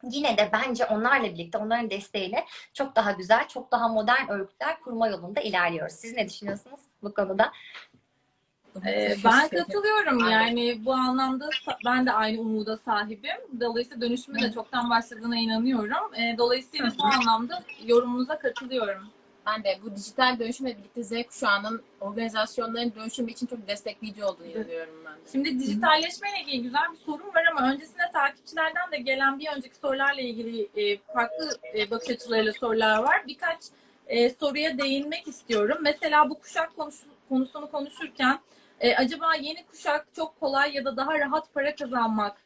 [0.04, 5.08] yine de bence onlarla birlikte, onların desteğiyle çok daha güzel, çok daha modern örgütler kurma
[5.08, 5.94] yolunda ilerliyoruz.
[5.94, 7.52] Siz ne düşünüyorsunuz bu konuda?
[8.86, 11.50] Ee, ben katılıyorum yani bu anlamda
[11.86, 13.60] ben de aynı umuda sahibim.
[13.62, 16.14] Dolayısıyla dönüşümün de çoktan başladığına inanıyorum.
[16.16, 19.04] Ee, Dolayısıyla bu anlamda yorumunuza katılıyorum.
[19.46, 24.94] Ben de bu dijital dönüşümle birlikte Z kuşağının organizasyonların dönüşümü için çok destekleyici olduğunu inanıyorum
[25.06, 25.14] ben.
[25.14, 25.20] de.
[25.32, 30.22] Şimdi dijitalleşmeyle ilgili güzel bir sorun var ama öncesinde takipçilerden de gelen bir önceki sorularla
[30.22, 33.24] ilgili e, farklı e, bakış açılarıyla sorular var.
[33.28, 33.60] Birkaç
[34.08, 35.78] e, soruya değinmek istiyorum.
[35.82, 38.40] Mesela bu kuşak konusu- konusunu konuşurken
[38.98, 42.38] acaba yeni kuşak çok kolay ya da daha rahat para kazanmak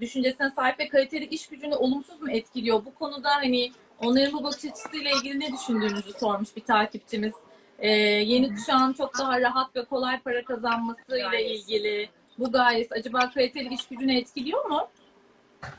[0.00, 2.84] düşüncesine sahip ve kaliteli iş gücünü olumsuz mu etkiliyor?
[2.84, 7.32] Bu konuda hani onların bu bakış açısıyla ilgili ne düşündüğünüzü sormuş bir takipçimiz.
[7.78, 11.54] E, yeni kuşağın çok daha rahat ve kolay para kazanmasıyla Gayesi.
[11.54, 14.88] ilgili bu gayesi acaba kaliteli iş gücünü etkiliyor mu?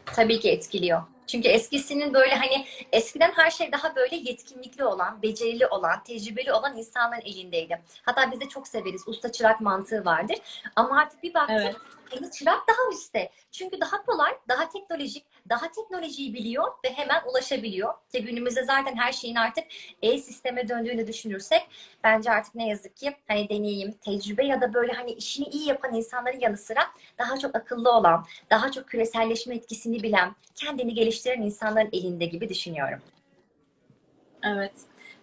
[0.05, 1.01] Tabii ki etkiliyor.
[1.27, 6.77] Çünkü eskisinin böyle hani eskiden her şey daha böyle yetkinlikli olan, becerili olan, tecrübeli olan
[6.77, 7.81] insanların elindeydi.
[8.01, 9.07] Hatta biz de çok severiz.
[9.07, 10.37] Usta çırak mantığı vardır.
[10.75, 11.75] Ama artık bir baktık Evet.
[12.09, 13.31] hani çırak daha üstte.
[13.51, 17.93] Çünkü daha kolay, daha teknolojik, daha teknolojiyi biliyor ve hemen ulaşabiliyor.
[18.11, 19.63] Ki günümüzde zaten her şeyin artık
[20.01, 21.67] e-sisteme döndüğünü düşünürsek
[22.03, 25.93] bence artık ne yazık ki hani deneyim, tecrübe ya da böyle hani işini iyi yapan
[25.93, 26.81] insanların yanı sıra
[27.17, 32.99] daha çok akıllı olan, daha çok küreselleşme etkisini bilen, kendini geliştiren insanların elinde gibi düşünüyorum.
[34.43, 34.71] Evet.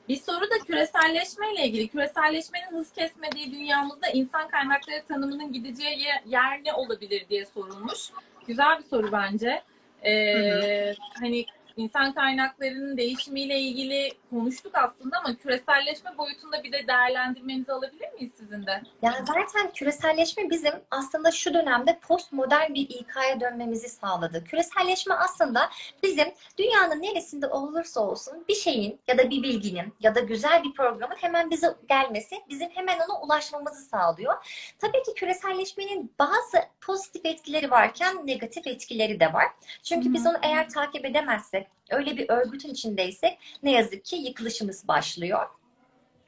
[0.08, 1.88] Bir soru da küreselleşmeyle ilgili.
[1.88, 8.10] Küreselleşmenin hız kesmediği dünyamızda insan kaynakları tanımının gideceği ye- yer ne olabilir diye sorulmuş.
[8.46, 9.62] Güzel bir soru bence.
[10.06, 11.44] Ee, Hani
[11.76, 18.66] insan kaynaklarının değişimiyle ilgili konuştuk aslında ama küreselleşme boyutunda bir de değerlendirmenizi alabilir miyiz sizin
[18.66, 18.82] de?
[19.02, 24.44] Yani zaten küreselleşme bizim aslında şu dönemde postmodern bir İK'ya dönmemizi sağladı.
[24.44, 25.70] Küreselleşme aslında
[26.02, 30.72] bizim dünyanın neresinde olursa olsun bir şeyin ya da bir bilginin ya da güzel bir
[30.72, 34.34] programın hemen bize gelmesi, bizim hemen ona ulaşmamızı sağlıyor.
[34.78, 39.46] Tabii ki küreselleşmenin bazı pozitif etkileri varken negatif etkileri de var.
[39.82, 45.46] Çünkü biz onu eğer takip edemezsek, öyle bir örgütün içindeysek ne yazık ki yıkılışımız başlıyor.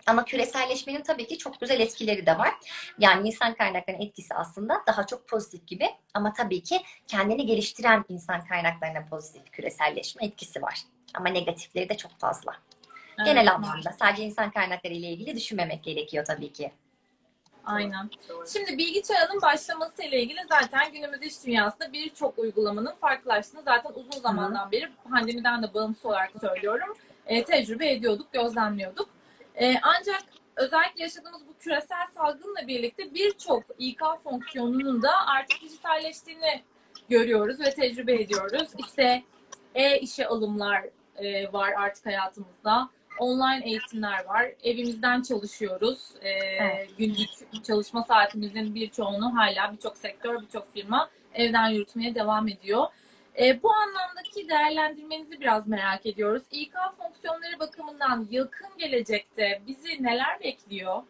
[0.07, 2.55] Ama küreselleşmenin tabii ki çok güzel etkileri de var.
[2.99, 5.89] Yani insan kaynaklarının etkisi aslında daha çok pozitif gibi.
[6.15, 10.83] Ama tabii ki kendini geliştiren insan kaynaklarına pozitif küreselleşme etkisi var.
[11.15, 12.53] Ama negatifleri de çok fazla.
[13.25, 16.73] Genel Evet, anlamda sadece insan kaynakları ile ilgili düşünmemek gerekiyor tabii ki.
[17.67, 18.11] Aynen.
[18.29, 18.47] Doğru.
[18.49, 24.21] Şimdi bilgi çağının başlaması ile ilgili zaten günümüz iş dünyasında birçok uygulamanın farklılaştığını zaten uzun
[24.21, 26.95] zamandan beri pandemiden de bağımsız olarak söylüyorum.
[27.27, 29.09] e, tecrübe ediyorduk, gözlemliyorduk.
[29.55, 30.23] E, ancak
[30.57, 36.63] özellikle yaşadığımız bu küresel salgınla birlikte birçok İK fonksiyonunun da artık dijitalleştiğini
[37.09, 38.69] görüyoruz ve tecrübe ediyoruz.
[38.79, 39.23] İşte
[39.75, 40.85] e-işe alımlar
[41.17, 42.89] e, var artık hayatımızda.
[43.19, 44.47] Online eğitimler var.
[44.65, 45.99] Evimizden çalışıyoruz.
[46.23, 46.91] E, Evet.
[46.99, 52.87] Günlük çalışma saatimizin birçoğunu hala birçok sektör, birçok firma evden yürütmeye devam ediyor.
[53.41, 56.43] E, bu anlamdaki değerlendirmenizi biraz merak ediyoruz.
[56.51, 61.03] İK fonksiyonları bakımından yakın gelecekte bizi neler bekliyor?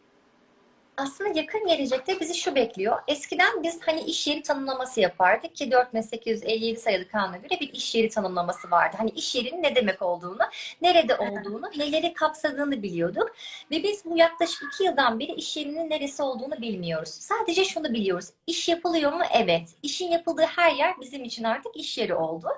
[0.97, 2.99] Aslında yakın gelecekte bizi şu bekliyor.
[3.09, 8.09] Eskiden biz hani iş yeri tanımlaması yapardık ki 4857 sayılı kanuna göre bir iş yeri
[8.09, 8.97] tanımlaması vardı.
[8.99, 10.43] Hani iş yerinin ne demek olduğunu,
[10.83, 13.37] nerede olduğunu, neleri kapsadığını biliyorduk.
[13.71, 17.11] Ve biz bu yaklaşık iki yıldan beri iş yerinin neresi olduğunu bilmiyoruz.
[17.11, 18.27] Sadece şunu biliyoruz.
[18.47, 19.23] İş yapılıyor mu?
[19.33, 19.69] Evet.
[19.83, 22.49] İşin yapıldığı her yer bizim için artık iş yeri oldu.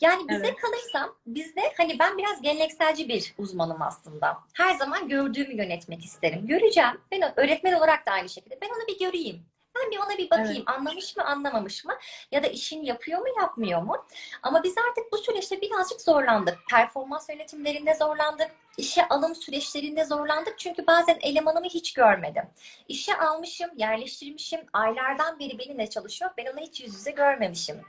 [0.00, 0.56] Yani bize Evet.
[0.60, 4.38] kalırsa bizde hani ben biraz gelenekselci bir uzmanım aslında.
[4.54, 6.46] Her zaman gördüğümü yönetmek isterim.
[6.46, 7.00] Göreceğim.
[7.12, 8.58] Ben öğretmen olarak da aynı şekilde.
[8.62, 9.46] Ben onu bir göreyim.
[9.76, 10.62] Ben bir ona bir bakayım.
[10.66, 11.94] Anlamış mı, anlamamış mı?
[12.32, 14.06] Ya da işini yapıyor mu, yapmıyor mu?
[14.42, 16.58] Ama biz artık bu süreçte birazcık zorlandık.
[16.70, 18.50] Performans yönetimlerinde zorlandık.
[18.76, 20.58] İşe alım süreçlerinde zorlandık.
[20.58, 22.44] Çünkü bazen elemanımı hiç görmedim.
[22.88, 24.60] İşe almışım, yerleştirmişim.
[24.72, 26.30] Aylardan beri benimle çalışıyor.
[26.38, 27.80] Ben onu hiç yüz yüze görmemişim.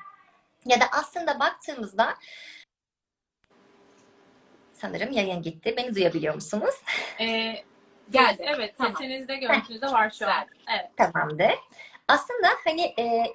[0.66, 2.16] Ya da aslında baktığımızda
[4.74, 5.74] sanırım yayın gitti.
[5.78, 6.76] Beni duyabiliyor musunuz?
[7.20, 7.64] Ee,
[8.12, 8.44] Geldi.
[8.56, 8.94] Evet, Tamam.
[8.94, 10.46] sesinizde, görüntünüzde var şu an.
[10.80, 10.90] Evet.
[10.98, 11.52] Tamamdır.
[12.08, 13.34] Aslında hani e,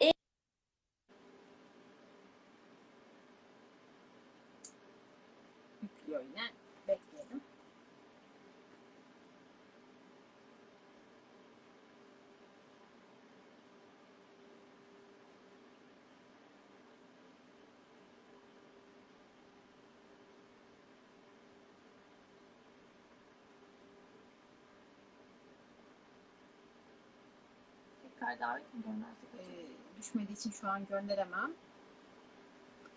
[28.45, 29.29] davet mi göndersek?
[29.39, 31.53] Ee, düşmediği için şu an gönderemem.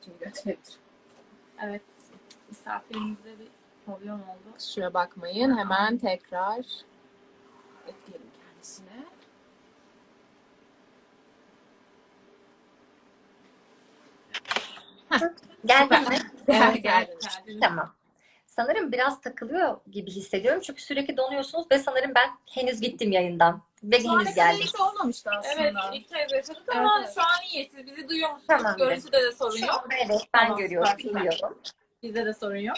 [0.05, 0.59] Şimdi gönderebilirim.
[1.63, 1.81] Evet.
[2.49, 3.47] Misafirimizde bir
[3.85, 4.53] problem oldu.
[4.53, 5.57] Kusura bakmayın.
[5.57, 6.57] Hemen tekrar
[7.87, 9.05] ekleyelim kendisine.
[15.65, 16.17] geldi mi?
[16.81, 17.17] Geldi.
[17.61, 17.93] Tamam.
[18.45, 20.61] Sanırım biraz takılıyor gibi hissediyorum.
[20.65, 23.66] Çünkü sürekli donuyorsunuz ve sanırım ben henüz gittim yayından.
[23.83, 25.63] Ve Şu ana kadar hiç olmamıştı aslında.
[25.63, 27.15] Evet, ilk kez yaşadık ama Evet, evet.
[27.15, 27.69] şu an iyi.
[27.75, 28.47] Siz bizi duyuyor musunuz?
[28.47, 28.77] Tamamdır.
[28.87, 29.81] Görüntüde de sorun Şu yok.
[29.83, 31.15] anda evet ben Tamam, görüyorum, süper.
[31.15, 31.57] biliyorum.
[32.03, 32.77] Bizde de sorun yok.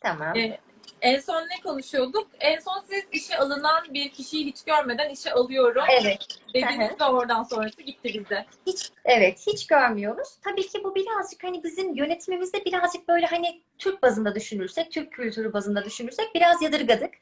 [0.00, 0.36] Tamam.
[0.36, 0.58] Ee,
[1.00, 2.28] en son ne konuşuyorduk?
[2.40, 6.26] En son siz işe alınan bir kişiyi hiç görmeden işe alıyorum Evet.
[6.54, 8.46] dediniz ve oradan sonrası gitti bizde.
[8.66, 10.28] Hiç evet hiç görmüyoruz.
[10.44, 15.52] Tabii ki bu birazcık hani bizim yönetimimizde birazcık böyle hani Türk bazında düşünürsek, Türk kültürü
[15.52, 17.14] bazında düşünürsek biraz yadırgadık.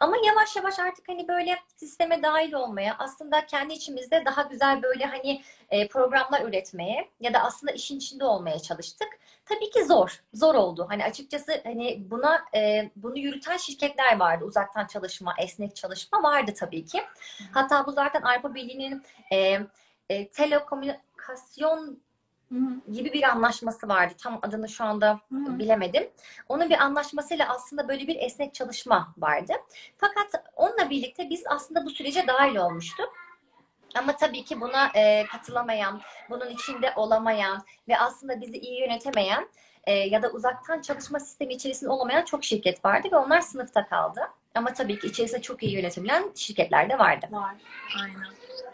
[0.00, 5.04] Ama yavaş yavaş artık hani böyle sisteme dahil olmaya, aslında kendi içimizde daha güzel böyle
[5.04, 9.08] hani e, programlar üretmeye ya da aslında işin içinde olmaya çalıştık.
[9.46, 10.86] Tabii ki zor, zor oldu.
[10.88, 14.44] Hani açıkçası hani buna e, bunu yürüten şirketler vardı.
[14.44, 17.02] Uzaktan çalışma, esnek çalışma vardı tabii ki.
[17.52, 22.00] Hatta bu zaten Avrupa Birliği'nin e, telekomünikasyon
[22.92, 24.14] gibi bir anlaşması vardı.
[24.22, 26.10] Tam adını şu anda bilemedim.
[26.48, 29.52] Onun bir anlaşmasıyla aslında böyle bir esnek çalışma vardı.
[29.98, 33.14] Fakat onunla birlikte biz aslında bu sürece dahil olmuştuk.
[33.94, 39.48] Ama tabii ki buna e, katılamayan, bunun içinde olamayan ve aslında bizi iyi yönetemeyen
[39.84, 44.20] e, ya da uzaktan çalışma sistemi içerisinde olamayan çok şirket vardı ve onlar sınıfta kaldı.
[44.54, 47.26] Ama tabii ki içerisinde çok iyi yönetilen şirketler de vardı.
[47.30, 47.54] Var.
[48.02, 48.26] Aynen.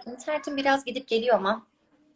[0.06, 1.62] İnternetim biraz gidip geliyor ama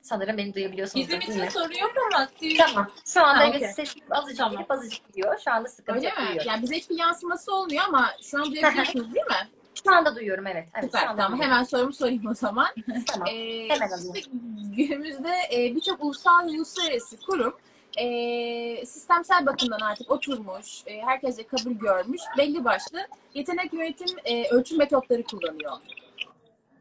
[0.03, 2.91] sanırım beni duyabiliyorsunuz Bizim için sorun yok ama siz Tamam.
[3.05, 3.73] Şu anda Ha, evet okey.
[3.73, 4.53] ses azıcık Tamam.
[4.53, 5.39] gelip azıcık gidiyor.
[5.45, 6.17] Şu anda sıkıntı Öyle mi?
[6.17, 6.43] duyuyorum.
[6.47, 9.49] Yani bize hiçbir yansıması olmuyor ama şu an duyabiliyorsunuz değil mi?
[9.85, 10.69] Şu anda duyuyorum evet.
[10.75, 11.01] evet Süper.
[11.01, 11.17] Tamam.
[11.17, 11.41] duyuyorum.
[11.41, 12.69] Hemen sorumu sorayım o zaman.
[13.07, 13.29] Tamam.
[13.29, 14.15] Ee, Hemen alayım.
[14.15, 14.31] işte
[14.77, 17.55] günümüzde e, birçok ulusal ve uluslararası kurum
[17.99, 24.79] e, sistemsel bakımdan artık oturmuş, e, herkese kabul görmüş, belli başlı yetenek yönetim e, ölçüm
[24.79, 25.73] metotları kullanıyor.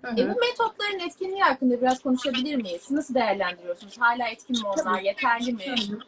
[0.02, 0.36] Hı E, hı.
[0.36, 2.92] bu metotların etkinliği hakkında biraz konuşabilir miyiz?
[2.92, 3.98] Nasıl değerlendiriyorsunuz?
[4.00, 5.02] Hala etkin mi onlar?
[5.02, 5.66] Yeterli mi?
[5.66, 6.00] Hı hı.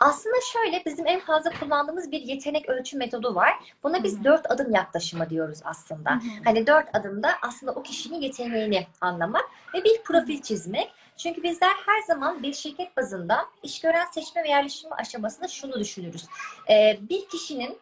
[0.00, 3.74] Aslında şöyle bizim en fazla kullandığımız bir yetenek ölçüm metodu var.
[3.82, 4.24] Buna Hı biz hı.
[4.24, 6.10] dört adım yaklaşımı diyoruz aslında.
[6.10, 6.20] Hı hı.
[6.44, 10.92] Hani dört adımda aslında o kişinin yeteneğini anlamak ve bir profil çizmek.
[11.16, 16.26] Çünkü bizler her zaman bir şirket bazında iş gören seçme ve yerleştirme aşamasında şunu düşünürüz.
[16.70, 17.78] Ee, bir kişinin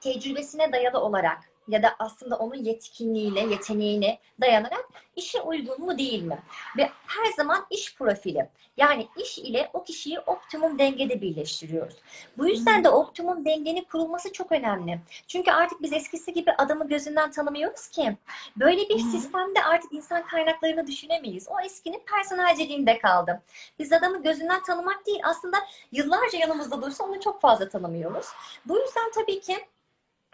[0.00, 6.38] tecrübesine dayalı olarak ya da aslında onun yetkinliğine, yeteneğine dayanarak işe uygun mu değil mi?
[6.76, 11.96] Ve her zaman iş profili yani iş ile o kişiyi optimum dengede birleştiriyoruz.
[12.38, 15.00] Bu yüzden de optimum dengenin kurulması çok önemli.
[15.28, 18.16] Çünkü artık biz eskisi gibi adamı gözünden tanımıyoruz ki.
[18.56, 21.48] Böyle bir sistemde artık insan kaynaklarını düşünemeyiz.
[21.48, 23.42] O eskinin personelciliğinde kaldı.
[23.78, 25.56] Biz adamı gözünden tanımak değil aslında
[25.92, 28.26] yıllarca yanımızda dursa onu çok fazla tanımıyoruz.
[28.66, 29.56] Bu yüzden tabii ki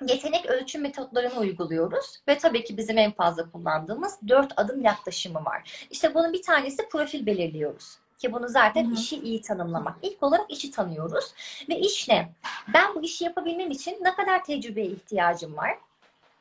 [0.02, 5.87] yetenek ölçüm metotlarını uyguluyoruz ve tabii ki bizim en fazla kullandığımız dört adım yaklaşımı var.
[5.90, 7.98] İşte bunun bir tanesi profil belirliyoruz.
[8.18, 8.94] Ki bunu zaten Hı hı.
[8.94, 9.96] işi iyi tanımlamak.
[10.02, 11.35] İlk olarak işi tanıyoruz.
[11.68, 12.33] Ve iş ne?
[12.74, 15.78] Ben bu işi yapabilmem için ne kadar tecrübeye ihtiyacım var?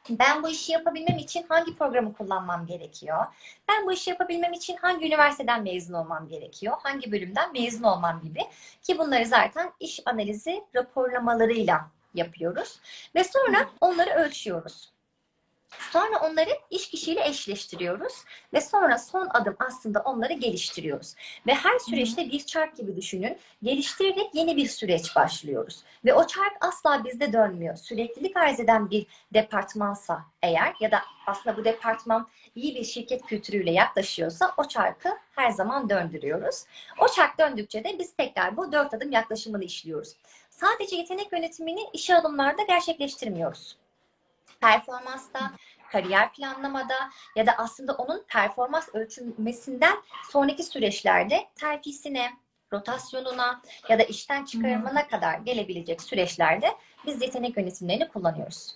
[0.10, 3.26] Ben bu işi yapabilmem için hangi programı kullanmam gerekiyor?
[3.70, 6.78] Ben bu işi yapabilmem için hangi üniversiteden mezun olmam gerekiyor?
[6.84, 8.40] Hangi bölümden mezun olmam gibi.
[8.82, 12.80] Ki bunları zaten iş analizi raporlamalarıyla yapıyoruz.
[13.16, 14.94] Ve sonra onları ölçüyoruz.
[15.92, 18.14] Sonra onları iş kişiyle eşleştiriyoruz
[18.54, 21.16] ve sonra son adım aslında onları geliştiriyoruz.
[21.48, 23.38] Ve her süreçte bir çark gibi düşünün.
[23.64, 25.84] Geliştirerek yeni bir süreç başlıyoruz.
[26.06, 27.76] Ve o çark asla bizde dönmüyor.
[27.76, 33.72] Süreklilik arz eden bir departmansa eğer ya da aslında bu departman iyi bir şirket kültürüyle
[33.72, 36.64] yaklaşıyorsa o çarkı her zaman döndürüyoruz.
[37.00, 40.16] O çark döndükçe de biz tekrar bu dört adım yaklaşımını işliyoruz.
[40.54, 43.78] Sadece yetenek yönetimini işe alımlarda gerçekleştirmiyoruz.
[44.62, 45.52] Performansta,
[45.92, 46.96] kariyer planlamada
[47.36, 49.98] ya da aslında onun performans ölçülmesinden
[50.30, 52.34] sonraki süreçlerde terfisine,
[52.74, 58.76] rotasyonuna ya da işten çıkarılmana kadar gelebilecek süreçlerde biz yetenek yönetimlerini kullanıyoruz.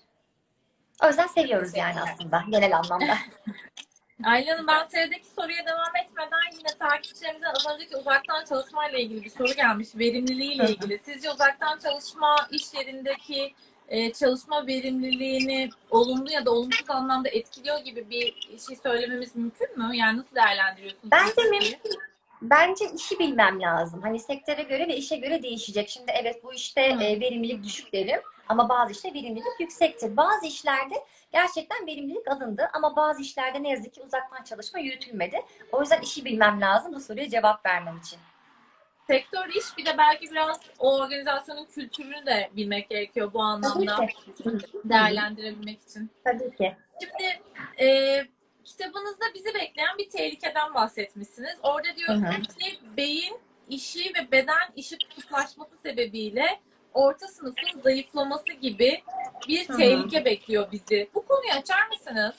[1.03, 3.17] O yüzden seviyoruz yani aslında genel anlamda.
[4.23, 9.29] Aylin Hanım ben sıradaki soruya devam etmeden yine takipçilerimizden az önceki uzaktan çalışmayla ilgili bir
[9.29, 9.87] soru gelmiş.
[9.95, 10.71] Verimliliğiyle Hı hı.
[10.71, 10.99] ilgili.
[11.05, 13.53] Sizce uzaktan çalışma iş yerindeki
[13.87, 19.97] e, çalışma verimliliğini olumlu ya da olumsuz anlamda etkiliyor gibi bir şey söylememiz mümkün mü?
[19.97, 21.11] Yani nasıl değerlendiriyorsunuz?
[21.11, 21.99] Bence mümkün.
[22.41, 24.01] Bence işi bilmem lazım.
[24.01, 25.89] Hani sektöre göre ve işe göre değişecek.
[25.89, 27.03] Şimdi evet bu işte Hı.
[27.03, 30.17] e, verimlilik düşük derim ama bazı işte verimlilik yüksektir.
[30.17, 30.95] Bazı işlerde
[31.31, 35.41] gerçekten verimlilik alındı ama bazı işlerde ne yazık ki uzaktan çalışma yürütülmedi.
[35.71, 38.19] O yüzden işi bilmem lazım bu soruya cevap vermem için.
[39.07, 44.07] Sektör iş bir de belki biraz o organizasyonun kültürünü de bilmek gerekiyor bu anlamda.
[44.83, 46.11] Değerlendirebilmek için.
[46.23, 46.75] Tabii ki.
[47.01, 47.41] Şimdi
[47.79, 48.27] e,
[48.63, 51.57] kitabınızda bizi bekleyen bir tehlikeden bahsetmişsiniz.
[51.63, 56.59] Orada diyorsunuz ki beyin işi ve beden işi kutuplaşması sebebiyle
[56.97, 59.03] orta sınıfın zayıflaması gibi
[59.47, 59.77] bir Hı hı.
[59.77, 61.09] tehlike bekliyor bizi.
[61.15, 62.35] Bu konuyu açar mısınız?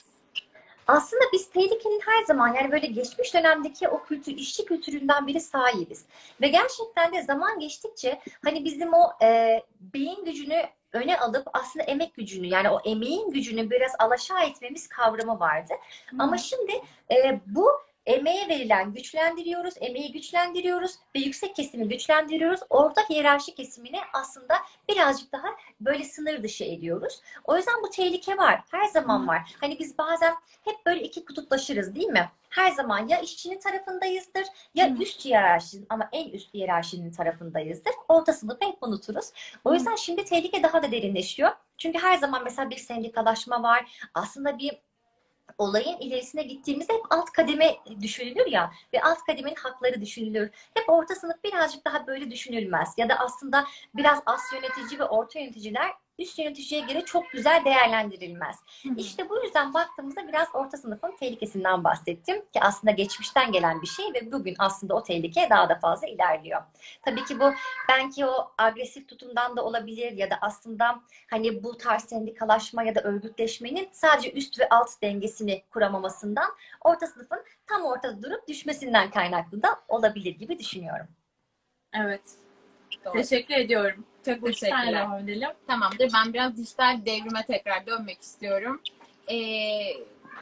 [0.87, 6.05] Aslında biz tehlikenin her zaman yani böyle geçmiş dönemdeki o kültür, işçi kültüründen biri sahibiz.
[6.41, 12.15] Ve gerçekten de zaman geçtikçe hani bizim o e, beyin gücünü öne alıp aslında emek
[12.15, 15.75] gücünü yani o emeğin gücünü biraz alaşağı etmemiz kavramı vardı.
[16.19, 16.73] Ama şimdi
[17.11, 17.71] e, bu
[18.09, 22.61] emeğe verilen güçlendiriyoruz, emeği güçlendiriyoruz ve yüksek kesimi güçlendiriyoruz.
[22.71, 24.55] Orta hiyerarşi kesimini aslında
[24.89, 25.49] birazcık daha
[25.81, 27.21] böyle sınır dışı ediyoruz.
[27.45, 28.61] O yüzden bu tehlike var.
[28.71, 29.55] Her zaman var.
[29.61, 32.31] Hani biz bazen hep böyle iki kutuplaşırız değil mi?
[32.51, 34.45] Her zaman ya işçinin tarafındayızdır
[34.75, 35.03] ya Hı.
[35.03, 37.93] üst hiyerarşinin ama en üst hiyerarşinin tarafındayızdır.
[38.09, 39.33] Orta sınıfı hep unuturuz.
[39.65, 41.51] O yüzden şimdi tehlike daha da derinleşiyor.
[41.79, 44.09] Çünkü her zaman mesela bir sendikalaşma var.
[44.15, 44.79] Aslında bir
[45.59, 50.51] olayın ilerisine gittiğimizde hep alt kademe düşünülür ya ve alt kademenin hakları düşünülür.
[50.75, 52.95] Hep orta sınıf birazcık daha böyle düşünülmez.
[52.97, 58.57] Ya da aslında biraz az yönetici ve orta yöneticiler üst yöneticiye göre çok güzel değerlendirilmez.
[58.97, 64.07] İşte bu yüzden baktığımızda biraz orta sınıfın tehlikesinden bahsettim ki aslında geçmişten gelen bir şey
[64.15, 66.63] ve bugün aslında o tehlike daha da fazla ilerliyor.
[67.03, 67.53] Tabii ki bu
[67.89, 71.01] belki o agresif tutumdan da olabilir ya da aslında
[71.31, 76.51] hani bu tarz sendikalaşma ya da örgütleşmenin sadece üst ve alt dengesini kuramamasından
[76.81, 81.07] orta sınıfın tam ortada durup düşmesinden kaynaklı da olabilir gibi düşünüyorum.
[81.95, 82.48] Evet.
[83.05, 83.13] Doğru.
[83.13, 84.05] Teşekkür ediyorum.
[84.25, 84.53] Çok Teşekkürler.
[84.53, 85.03] teşekkürler.
[85.03, 85.49] devam edelim.
[85.67, 86.11] Tamamdır.
[86.15, 88.81] Ben biraz dijital devrime tekrar dönmek istiyorum.
[89.31, 89.69] Ee,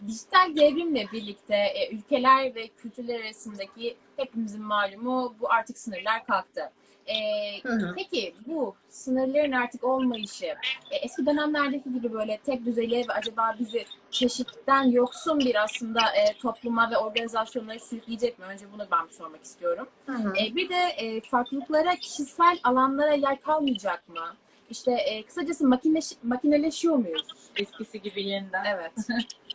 [0.06, 6.72] dijital devrimle birlikte e, ülkeler ve kültürler arasındaki hepimizin malumu bu artık sınırlar kalktı.
[7.06, 7.94] Ee, Hı hı.
[7.96, 10.46] peki bu sınırların artık olmayışı
[10.90, 16.38] e, eski dönemlerdeki gibi böyle tek düzeli ve acaba bizi çeşitten yoksun bir aslında e,
[16.38, 18.44] topluma ve organizasyonlara sürükleyecek mi?
[18.44, 19.88] Önce bunu ben sormak istiyorum.
[20.06, 20.32] Hı hı.
[20.36, 24.34] E, bir de e, farklılıklara, kişisel alanlara yer kalmayacak mı?
[24.70, 27.26] İşte e, kısacası makineş, makineleşiyor muyuz?
[27.56, 28.64] Eskisi gibi yeniden.
[28.64, 28.92] Evet.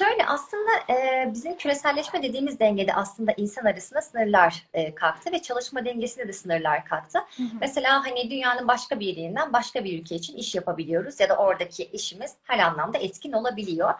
[0.00, 5.84] Şöyle aslında e, bizim küreselleşme dediğimiz dengede aslında insan arasında sınırlar e, kalktı ve çalışma
[5.84, 7.18] dengesinde de sınırlar kalktı.
[7.60, 11.84] Mesela hani dünyanın başka bir yerinden başka bir ülke için iş yapabiliyoruz ya da oradaki
[11.84, 13.94] işimiz her anlamda etkin olabiliyor.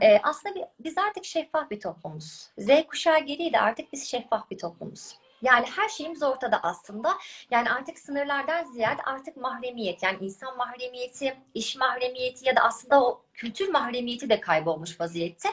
[0.00, 2.48] E, aslında bi- biz artık şeffaf bir toplumuz.
[2.58, 5.14] Z kuşağı geriye de artık biz şeffaf bir toplumuz.
[5.42, 7.18] Yani her şeyimiz ortada aslında.
[7.50, 13.22] Yani artık sınırlardan ziyade artık mahremiyet yani insan mahremiyeti, iş mahremiyeti ya da aslında o
[13.34, 15.48] kültür mahremiyeti de kaybolmuş vaziyette.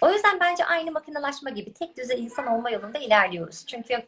[0.00, 3.66] O yüzden bence aynı makinalaşma gibi tek düze insan olma yolunda ilerliyoruz.
[3.66, 4.06] Çünkü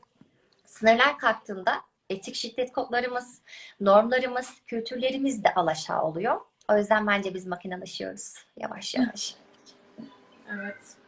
[0.67, 3.41] sınırlar kalktığında etik şiddet kodlarımız,
[3.81, 6.41] normlarımız, kültürlerimiz de alaşağı oluyor.
[6.69, 9.35] O yüzden bence biz makinalaşıyoruz yavaş yavaş.
[10.53, 11.04] Evet.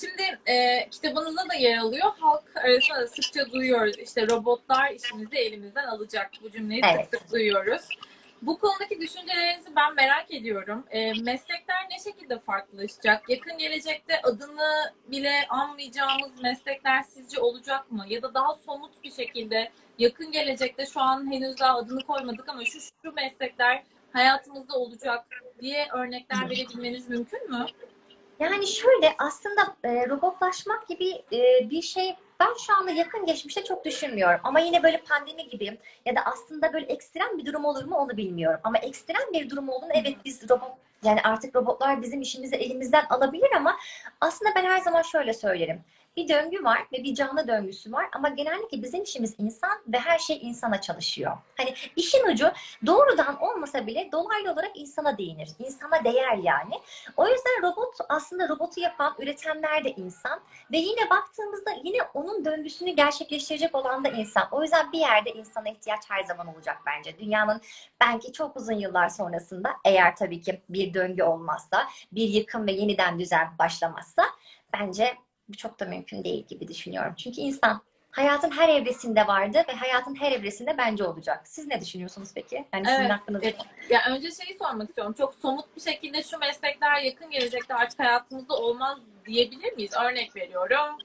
[0.00, 2.12] Şimdi e, kitabınızda da yer alıyor.
[2.20, 3.98] Halk arasında da sıkça duyuyoruz.
[3.98, 6.30] İşte robotlar işimizi elimizden alacak.
[6.42, 7.08] Bu cümleyi Evet.
[7.10, 7.88] sık sık duyuyoruz.
[8.42, 10.84] Bu konudaki düşüncelerinizi ben merak ediyorum.
[10.90, 13.30] E, meslekler ne şekilde farklılaşacak?
[13.30, 18.04] Yakın gelecekte adını bile anmayacağımız meslekler sizce olacak mı?
[18.08, 22.64] Ya da daha somut bir şekilde yakın gelecekte şu an henüz daha adını koymadık ama
[22.64, 23.82] şu şu meslekler
[24.12, 25.24] hayatımızda olacak
[25.60, 27.66] diye örnekler verebilmeniz mümkün mü?
[28.40, 33.84] Yani şöyle aslında e, robotlaşmak gibi e, bir şey ben şu anda yakın geçmişte çok
[33.84, 34.40] düşünmüyorum.
[34.44, 38.16] Ama yine böyle pandemi gibi ya da aslında böyle ekstrem bir durum olur mu onu
[38.16, 38.60] bilmiyorum.
[38.64, 40.72] Ama ekstrem bir durum olduğunda evet biz robot
[41.04, 43.76] yani artık robotlar bizim işimizi elimizden alabilir ama
[44.20, 45.84] aslında ben her zaman şöyle söylerim.
[46.16, 50.18] Bir döngü var ve bir canlı döngüsü var ama genellikle bizim işimiz insan ve her
[50.18, 51.36] şey insana çalışıyor.
[51.56, 52.52] Hani işin ucu
[52.86, 55.48] doğrudan olmasa bile dolaylı olarak insana değinir.
[55.58, 56.74] İnsana değer yani.
[57.16, 60.40] O yüzden robot aslında robotu yapan, üretenler de insan
[60.72, 64.48] ve yine baktığımızda yine onun döngüsünü gerçekleştirecek olan da insan.
[64.50, 67.18] O yüzden bir yerde insana ihtiyaç her zaman olacak bence.
[67.18, 67.60] Dünyanın
[68.00, 73.18] belki çok uzun yıllar sonrasında eğer tabii ki bir döngü olmazsa, bir yıkım ve yeniden
[73.18, 74.22] düzen başlamazsa
[74.72, 75.16] bence
[75.48, 77.14] bu çok da mümkün değil gibi düşünüyorum.
[77.16, 81.48] Çünkü insan hayatın her evresinde vardı ve hayatın her evresinde bence olacak.
[81.48, 82.64] Siz ne düşünüyorsunuz peki?
[82.74, 83.46] Yani sizin Evet, hakkınızda.
[83.46, 83.56] evet.
[83.90, 85.14] Ya önce şeyi sormak istiyorum.
[85.18, 89.92] Çok somut bir şekilde şu meslekler yakın gelecekte artık hayatımızda olmaz diyebilir miyiz?
[90.04, 90.98] Örnek veriyorum.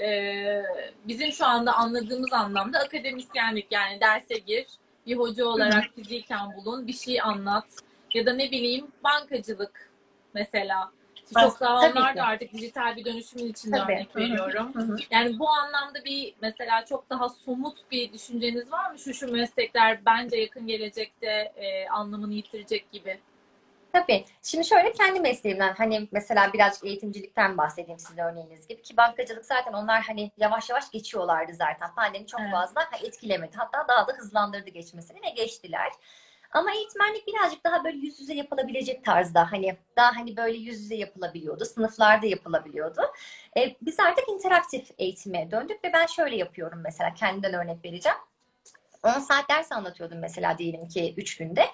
[0.00, 0.62] Ee,
[1.04, 4.66] bizim şu anda anladığımız anlamda akademisyenlik yani derse gir,
[5.06, 7.66] bir hoca olarak fiziken bulun, bir şey anlat
[8.14, 9.90] ya da ne bileyim bankacılık
[10.34, 10.90] mesela.
[11.40, 13.92] Çok daha onlar da artık dijital bir dönüşümün içinde Tabii.
[13.92, 14.74] örnek veriyorum.
[14.74, 14.96] Hı hı.
[15.10, 18.98] Yani bu anlamda bir mesela çok daha somut bir düşünceniz var mı?
[18.98, 23.20] Şu şu meslekler bence yakın gelecekte e, anlamını yitirecek gibi.
[23.92, 24.24] Tabii.
[24.42, 29.72] Şimdi şöyle kendi mesleğimden hani mesela birazcık eğitimcilikten bahsedeyim sizin örneğiniz gibi ki bankacılık zaten
[29.72, 31.94] onlar hani yavaş yavaş geçiyorlardı zaten.
[31.94, 32.50] Pandemi çok Evet.
[32.52, 33.56] fazla etkilemedi.
[33.56, 35.92] Hatta daha da hızlandırdı geçmesini ve geçtiler.
[36.54, 40.94] Ama eğitmenlik birazcık daha böyle yüz yüze yapılabilecek tarzda hani daha hani böyle yüz yüze
[40.94, 41.64] yapılabiliyordu.
[41.64, 43.00] Sınıflarda yapılabiliyordu.
[43.56, 48.18] E, biz artık interaktif eğitime döndük ve ben şöyle yapıyorum mesela kendimden örnek vereceğim.
[49.02, 51.64] 10 saat ders anlatıyordum mesela diyelim ki 3 günde.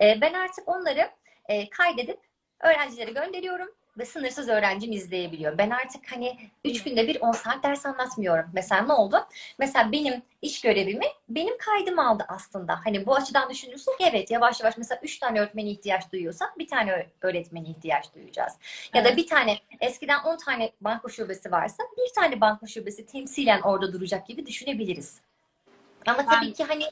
[0.00, 1.10] E, ben artık onları
[1.48, 2.20] e, kaydedip
[2.60, 3.68] öğrencilere gönderiyorum
[3.98, 5.58] ve sınırsız öğrencim izleyebiliyor.
[5.58, 8.50] Ben artık hani 3 günde bir 10 saat ders anlatmıyorum.
[8.52, 9.26] Mesela ne oldu?
[9.58, 12.80] Mesela benim iş görevimi benim kaydım aldı aslında.
[12.84, 17.06] Hani bu açıdan düşünürsek evet yavaş yavaş mesela 3 tane öğretmene ihtiyaç duyuyorsak bir tane
[17.22, 18.52] öğretmene ihtiyaç duyacağız.
[18.94, 19.18] Ya da Evet.
[19.18, 24.26] bir tane eskiden 10 tane banka şubesi varsa bir tane banka şubesi temsilen orada duracak
[24.26, 25.20] gibi düşünebiliriz.
[26.06, 26.84] Ama Ben- tabii ki hani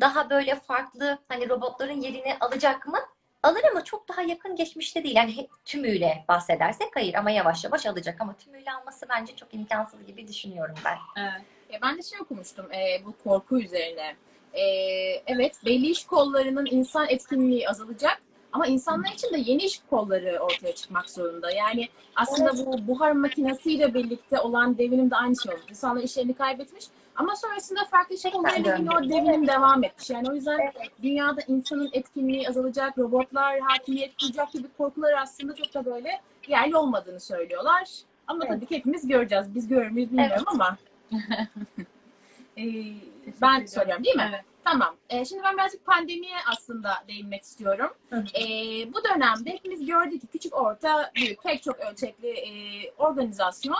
[0.00, 2.98] daha böyle farklı hani robotların yerini alacak mı?
[3.42, 5.16] Alır ama çok daha yakın geçmişte değil.
[5.16, 10.06] Yani hep tümüyle bahsedersek hayır ama yavaş yavaş alacak ama tümüyle alması bence çok imkansız
[10.06, 10.98] gibi düşünüyorum ben.
[11.16, 11.80] Evet.
[11.82, 14.16] Ben de şey okumuştum e, bu korku üzerine.
[14.52, 14.62] E,
[15.26, 18.22] evet belli iş kollarının insan etkinliği azalacak
[18.52, 21.50] ama insanlar için de yeni iş kolları ortaya çıkmak zorunda.
[21.50, 25.70] Yani aslında bu buhar makinesiyle birlikte olan devinim de aynı şey olmuş.
[25.70, 26.84] İnsanlar işlerini kaybetmiş
[27.18, 30.10] ama sonrasında farklı kollarıyla yine o devinim devam etmiş.
[30.10, 35.84] Yani o yüzden dünyada insanın etkinliği azalacak, robotlar hakimiyet kuracak gibi korkular aslında çok da
[35.84, 37.88] böyle yerli olmadığını söylüyorlar.
[38.26, 38.54] Ama Evet.
[38.54, 39.54] tabii ki hepimiz göreceğiz.
[39.54, 40.76] Biz görür müyüz bilmiyorum ama.
[42.58, 42.64] Ee,
[43.42, 44.28] ben soruyorum değil mi?
[44.30, 44.44] Evet.
[44.64, 44.94] Tamam.
[45.10, 47.90] Ee, şimdi ben birazcık pandemiye aslında değinmek istiyorum.
[48.12, 52.50] Ee, bu dönemde hepimiz gördük ki küçük, orta, büyük, pek çok ölçekli e,
[52.98, 53.78] organizasyon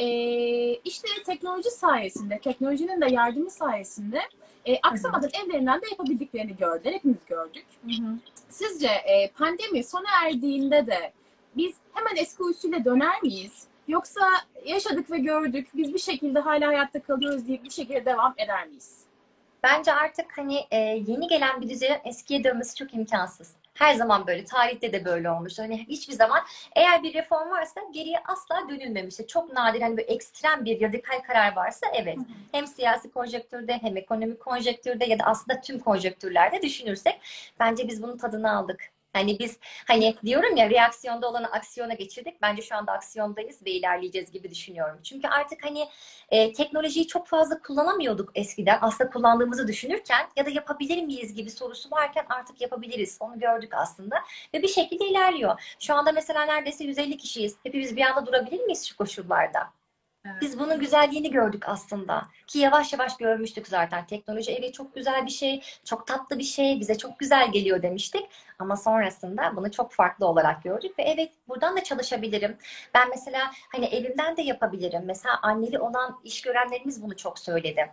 [0.00, 4.20] e, işte teknoloji sayesinde, teknolojinin de yardımı sayesinde
[4.66, 6.92] e, aksamadan evlerinden de yapabildiklerini gördüler.
[6.92, 7.66] Hepimiz gördük.
[7.84, 8.16] Hı hı.
[8.48, 11.12] Sizce e, pandemi sona erdiğinde de
[11.56, 13.64] biz hemen eski usulüne döner miyiz?
[13.88, 14.20] Yoksa
[14.64, 19.00] yaşadık ve gördük, biz bir şekilde hala hayatta kalıyoruz deyip bir şekilde devam eder miyiz?
[19.62, 23.52] Bence artık hani e, yeni gelen bir düzenin eskiye dönmesi çok imkansız.
[23.80, 25.58] Her zaman böyle, tarihte de böyle olmuş.
[25.58, 26.40] Hani hiçbir zaman
[26.76, 29.26] eğer bir reform varsa geriye asla dönülmemiştir.
[29.26, 32.18] Çok nadir hani böyle ekstrem bir radikal karar varsa evet.
[32.52, 37.20] Hem siyasi konjektürde hem ekonomik konjektürde ya da aslında tüm konjektürlerde düşünürsek
[37.60, 38.90] bence biz bunun tadını aldık.
[39.12, 42.42] Hani biz hani diyorum ya reaksiyonda olanı aksiyona geçirdik.
[42.42, 45.00] Bence şu anda aksiyondayız ve ilerleyeceğiz gibi düşünüyorum.
[45.02, 45.88] Çünkü artık hani
[46.30, 48.78] e, teknolojiyi çok fazla kullanamıyorduk eskiden.
[48.80, 53.16] Aslında kullandığımızı düşünürken ya da yapabilir miyiz gibi sorusu varken artık yapabiliriz.
[53.20, 54.16] Onu gördük aslında
[54.54, 55.76] ve bir şekilde ilerliyor.
[55.80, 57.56] Şu anda mesela neredeyse 150 kişiyiz.
[57.62, 59.79] Hepimiz bir anda durabilir miyiz şu koşullarda?
[60.24, 60.42] Evet.
[60.42, 62.22] Biz bunun güzelliğini gördük aslında.
[62.46, 64.06] Ki yavaş yavaş görmüştük zaten.
[64.06, 68.26] Teknoloji evet çok güzel bir şey, çok tatlı bir şey, bize çok güzel geliyor demiştik.
[68.58, 72.56] Ama sonrasında bunu çok farklı olarak gördük ve evet buradan da çalışabilirim.
[72.94, 75.02] Ben mesela hani evimden de yapabilirim.
[75.04, 77.90] Mesela anneli olan iş görenlerimiz bunu çok söyledi.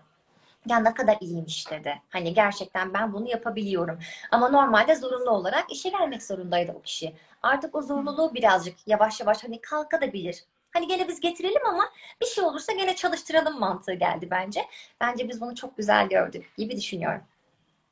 [0.69, 2.01] Ya ne kadar iyiymiş dedi.
[2.09, 3.99] Hani gerçekten ben bunu yapabiliyorum.
[4.31, 7.13] Ama normalde zorunlu olarak işe gelmek zorundaydı o kişi.
[7.43, 10.43] Artık o zorunluluğu birazcık yavaş yavaş hani kalkabilir.
[10.77, 11.89] Hani gene biz getirelim ama
[12.21, 14.65] bir şey olursa gene çalıştıralım mantığı geldi bence.
[15.01, 17.21] Bence biz bunu çok güzel gördük gibi düşünüyorum.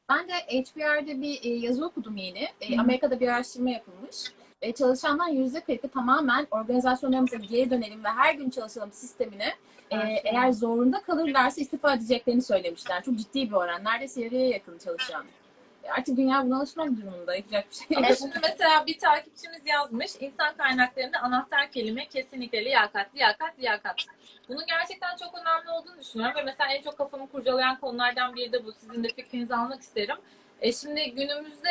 [0.10, 2.48] Ben de HBR'de bir e, yazı okudum yeni.
[2.62, 2.82] E, Hı.
[2.82, 4.16] Amerika'da bir araştırma yapılmış.
[4.62, 9.48] E, çalışandan %40'ı tamamen organizasyonlarımıza geri dönelim ve her gün çalışalım sistemine
[9.92, 10.22] e, Evet.
[10.24, 13.04] eğer zorunda kalırlarsa istifa edeceklerini söylemişler.
[13.04, 13.84] Çok ciddi bir oran.
[13.84, 15.26] Neredeyse yarıya yakın çalışan.
[15.92, 17.36] Artık dünya buna alışmak durumunda.
[17.36, 17.98] Yapacak bir şey yok.
[17.98, 20.12] Ama şimdi mesela bir takipçimiz yazmış.
[20.20, 23.96] İnsan kaynaklarında anahtar kelime kesinlikle liyakat, liyakat, liyakat.
[24.50, 28.66] Bunun gerçekten çok önemli olduğunu düşünüyorum ve mesela en çok kafamı kurcalayan konulardan biri de
[28.66, 28.72] bu.
[28.74, 30.16] Sizin de fikrinizi almak isterim.
[30.62, 31.70] E şimdi günümüzde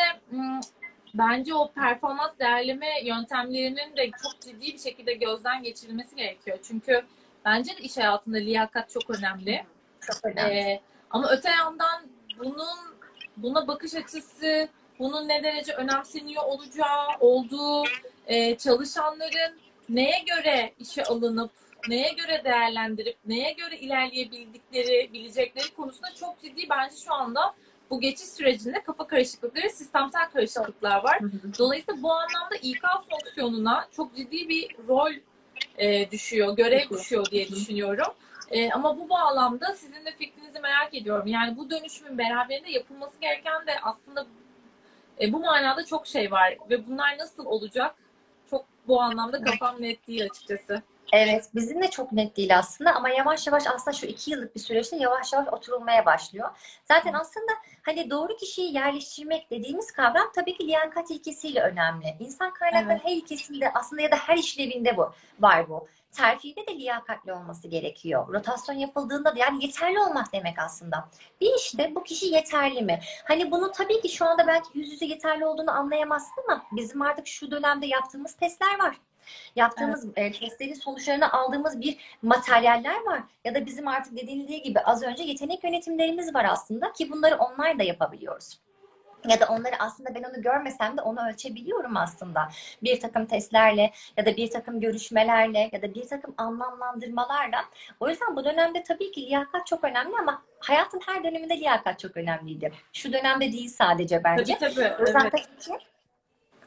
[1.14, 6.58] bence o performans değerleme yöntemlerinin de çok ciddi bir şekilde gözden geçirilmesi gerekiyor.
[6.68, 7.04] Çünkü
[7.44, 9.64] bence de iş hayatında liyakat çok önemli.
[10.00, 10.54] Çok önemli.
[10.54, 12.02] Ee, ama öte yandan
[12.38, 12.93] bunun
[13.36, 14.68] buna bakış açısı,
[14.98, 17.84] bunun ne derece önemseniyor olacağı, olduğu,
[18.26, 19.58] e, çalışanların
[19.88, 21.50] neye göre işe alınıp,
[21.88, 27.54] neye göre değerlendirip, neye göre ilerleyebildikleri, bilecekleri konusunda çok ciddi bence şu anda
[27.90, 31.18] bu geçiş sürecinde kafa karışıklıkları, sistemsel karışıklıklar var.
[31.58, 35.12] Dolayısıyla bu anlamda İK fonksiyonuna çok ciddi bir rol
[35.78, 38.14] e, düşüyor, görev düşüyor diye düşünüyorum.
[38.50, 41.26] E, ama bu bağlamda sizin de fikrinizi merak ediyorum.
[41.26, 44.26] Yani bu dönüşümün beraberinde yapılması gereken de aslında
[45.20, 47.94] e, bu manada çok şey var ve bunlar nasıl olacak?
[48.50, 50.82] Çok bu anlamda kafam net değil açıkçası.
[51.12, 54.60] Evet, bizim de çok net değil aslında ama yavaş yavaş aslında şu iki yıllık bir
[54.60, 56.48] süreçte yavaş yavaş oturulmaya başlıyor.
[56.84, 62.16] Zaten aslında hani doğru kişiyi yerleştirmek dediğimiz kavram tabii ki liyakat ilkesiyle önemli.
[62.20, 63.04] İnsan kaynakları Evet.
[63.04, 65.88] her ilkesinde aslında ya da her işlevinde bu var bu.
[66.16, 68.34] Terfide de liyakatli olması gerekiyor.
[68.34, 71.08] Rotasyon yapıldığında da yani yeterli olmak demek aslında.
[71.40, 73.00] Bir işte bu kişi yeterli mi?
[73.24, 77.26] Hani bunu tabii ki şu anda belki yüz yüze yeterli olduğunu anlayamazsın ama bizim artık
[77.26, 78.96] şu dönemde yaptığımız testler var.
[79.56, 83.22] Yaptığımız e, testlerin sonuçlarını aldığımız bir materyaller var.
[83.44, 87.78] Ya da bizim artık dediğindiği gibi az önce yetenek yönetimlerimiz var aslında ki bunları onlar
[87.78, 88.58] da yapabiliyoruz.
[89.28, 92.48] Ya da onları aslında ben onu görmesem de onu ölçebiliyorum aslında.
[92.82, 97.64] Bir takım testlerle ya da bir takım görüşmelerle ya da bir takım anlamlandırmalarla.
[98.00, 102.16] O yüzden bu dönemde tabii ki liyakat çok önemli ama hayatın her döneminde liyakat çok
[102.16, 102.72] önemliydi.
[102.92, 104.58] Şu dönemde değil sadece bence.
[104.58, 104.94] Tabii tabii.
[104.98, 105.32] O yüzden Evet.
[105.32, 105.84] tabii ki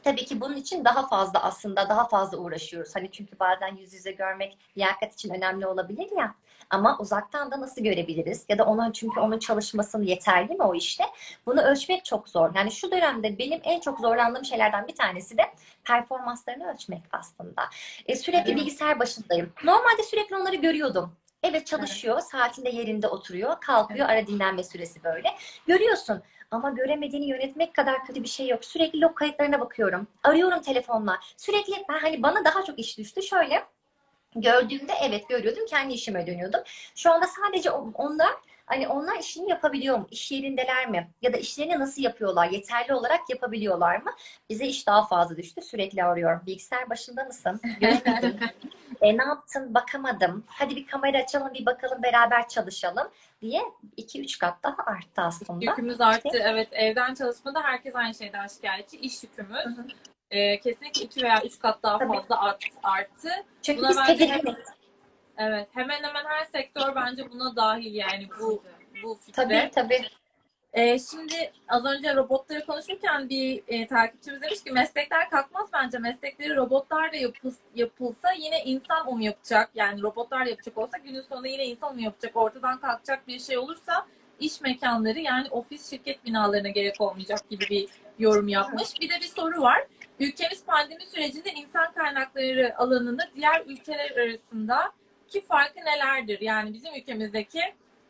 [0.02, 2.96] Tabii ki bunun için daha fazla aslında daha fazla uğraşıyoruz.
[2.96, 6.34] Hani çünkü bazen yüz yüze görmek liyakat için önemli olabilir ya.
[6.70, 8.44] Ama uzaktan da nasıl görebiliriz?
[8.48, 11.04] Ya da onun çünkü onun çalışmasını yeterli mi o işte?
[11.46, 12.50] Bunu ölçmek çok zor.
[12.54, 15.42] Yani şu dönemde benim en çok zorlandığım şeylerden bir tanesi de
[15.84, 17.62] performanslarını ölçmek aslında.
[18.06, 18.60] E, sürekli Evet.
[18.60, 19.52] bilgisayar başındayım.
[19.64, 21.12] Normalde sürekli onları görüyordum.
[21.42, 25.28] Evet çalışıyor, saatinde yerinde oturuyor, kalkıyor, ara dinlenme süresi böyle.
[25.66, 28.64] Görüyorsun ama göremediğini yönetmek kadar kötü bir şey yok.
[28.64, 30.06] Sürekli log kayıtlarına bakıyorum.
[30.24, 31.18] Arıyorum telefonla.
[31.36, 33.22] Sürekli ben hani bana daha çok iş düştü.
[33.22, 33.64] Şöyle
[34.36, 35.66] gördüğümde evet görüyordum.
[35.68, 36.60] Kendi işime dönüyordum.
[36.94, 38.30] Şu anda sadece on- onlar
[38.66, 40.06] hani onlar işini yapabiliyor mu?
[40.10, 41.10] İş yerindeler mi?
[41.22, 42.50] Ya da işlerini nasıl yapıyorlar?
[42.50, 44.10] Yeterli olarak yapabiliyorlar mı?
[44.50, 45.62] Bize iş daha fazla düştü.
[45.62, 46.42] Sürekli arıyorum.
[46.46, 47.60] Bilgisayar başında mısın?
[47.80, 48.38] Göremedim.
[49.00, 49.74] e, ne yaptın?
[49.74, 50.44] Bakamadım.
[50.46, 53.08] Hadi bir kamera açalım bir bakalım beraber çalışalım
[53.42, 53.62] diye
[53.96, 55.64] 2-3 kat daha arttı aslında.
[55.64, 56.28] Yükümüz arttı.
[56.32, 58.96] Evet evden çalışmada herkes aynı şeyden şikayetçi.
[58.96, 59.86] İş yükümüz Hı hı.
[60.30, 62.12] E, kesinlikle iki veya üç kat daha Tabii.
[62.12, 63.30] fazla art, arttı.
[63.62, 64.56] Çünkü Buna biz bence tedirginiz.
[65.38, 68.62] Evet hemen hemen her sektör bence buna dahil yani bu
[69.02, 69.32] bu fikre.
[69.32, 70.08] Tabii tabii.
[70.72, 75.98] E, şimdi az önce robotları konuşurken bir e, takipçimiz demiş ki meslekler kalkmaz bence.
[75.98, 79.70] Meslekleri robotlarla yapıl, yapılsa yine insan onu yapacak.
[79.74, 82.36] Yani robotlar yapacak olsa günün sonunda yine insan onu yapacak.
[82.36, 84.06] Ortadan kalkacak bir şey olursa
[84.40, 89.00] iş mekanları yani ofis şirket binalarına gerek olmayacak gibi bir yorum yapmış.
[89.00, 89.86] Bir de bir soru var.
[90.20, 94.92] Ülkemiz pandemi sürecinde insan kaynakları alanında diğer ülkeler arasında
[95.28, 96.40] ki farkı nelerdir?
[96.40, 97.60] Yani bizim ülkemizdeki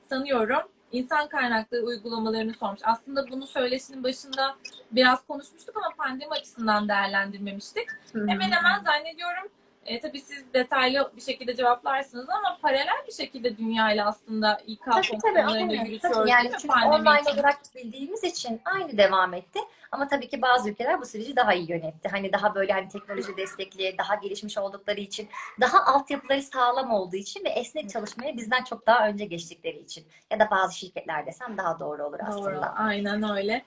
[0.09, 2.81] sanıyorum insan kaynakları uygulamalarını sormuş.
[2.85, 4.57] Aslında bunu söyleşinin başında
[4.93, 7.89] biraz konuşmuştuk ama pandemi açısından değerlendirmemiştik.
[8.15, 9.49] Hemen hemen zannediyorum
[9.89, 15.69] e, tabii siz detaylı bir şekilde cevaplarsınız ama paralel bir şekilde dünyayla aslında İK aynen.
[15.69, 17.35] yürütüyoruz Tabii, yani çünkü online için?
[17.35, 19.61] olarak bildiğimiz için aynı devam etti.
[19.93, 22.09] Ama tabii ki bazı ülkeler bu süreci daha iyi yönetti.
[22.09, 25.29] Hani daha böyle hani teknoloji destekli, daha gelişmiş oldukları için,
[25.61, 30.07] daha altyapıları sağlam olduğu için ve esnek çalışmaya bizden çok daha önce geçtikleri için.
[30.31, 32.75] Ya da bazı şirketler desem daha doğru olur Doğru, aslında.
[32.77, 33.65] aynen öyle.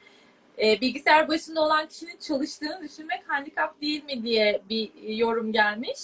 [0.61, 5.99] E, bilgisayar başında olan kişinin çalıştığını düşünmek handikap değil mi diye bir yorum gelmiş.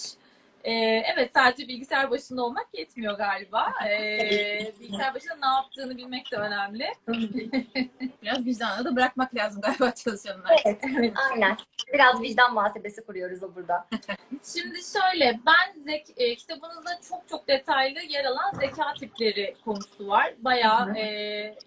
[0.68, 3.74] Ee, evet sadece bilgisayar başında olmak yetmiyor galiba.
[3.90, 6.88] Ee, bilgisayar başında ne yaptığını bilmek de önemli.
[8.22, 10.62] Biraz vicdanı da bırakmak lazım galiba çalışanlar.
[10.66, 11.58] Evet, evet, aynen.
[11.94, 13.88] Biraz vicdan muhasebesi kuruyoruz o burada.
[14.54, 20.34] Şimdi şöyle, ben zek e, kitabınızda çok çok detaylı yer alan zeka tipleri konusu var.
[20.38, 21.04] Bayağı e,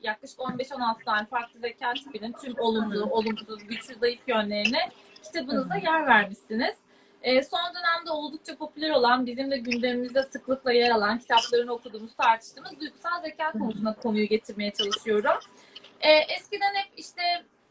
[0.02, 4.90] yaklaşık 15-16 tane farklı zeka tipinin tüm olumlu, olumsuz, güçlü, zayıf yönlerine
[5.22, 6.74] kitabınızda yer vermişsiniz.
[7.22, 12.80] E, son dönemde oldukça popüler olan, bizim de gündemimizde sıklıkla yer alan kitaplarını okuduğumuz, tartıştığımız
[12.80, 13.58] duygusal zeka hı.
[13.58, 15.40] konusuna konuyu getirmeye çalışıyorum.
[16.00, 17.22] E, eskiden hep işte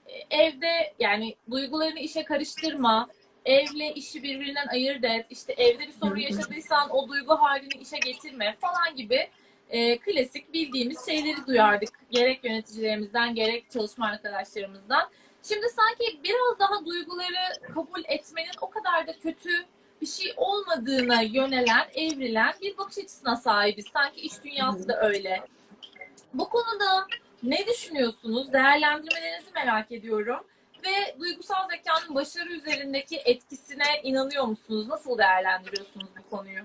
[0.08, 3.08] e, evde yani duygularını işe karıştırma,
[3.46, 8.58] evle işi birbirinden ayırt et, işte evde bir sorun yaşadıysan o duygu halini işe getirme
[8.62, 9.30] falan gibi
[9.70, 11.90] e, klasik bildiğimiz şeyleri duyardık.
[12.12, 15.10] Gerek yöneticilerimizden gerek çalışma arkadaşlarımızdan.
[15.44, 19.66] Şimdi sanki biraz daha duyguları kabul etmenin o kadar da kötü
[20.02, 23.86] bir şey olmadığına yönelen, evrilen bir bakış açısına sahibiz.
[23.94, 25.44] Sanki iş dünyası da öyle.
[26.34, 27.08] Bu konuda
[27.44, 28.54] ne düşünüyorsunuz?
[28.54, 30.40] Değerlendirmelerinizi merak ediyorum.
[30.86, 34.88] Ve duygusal zekanın başarı üzerindeki etkisine inanıyor musunuz?
[34.88, 36.62] Nasıl değerlendiriyorsunuz bu konuyu?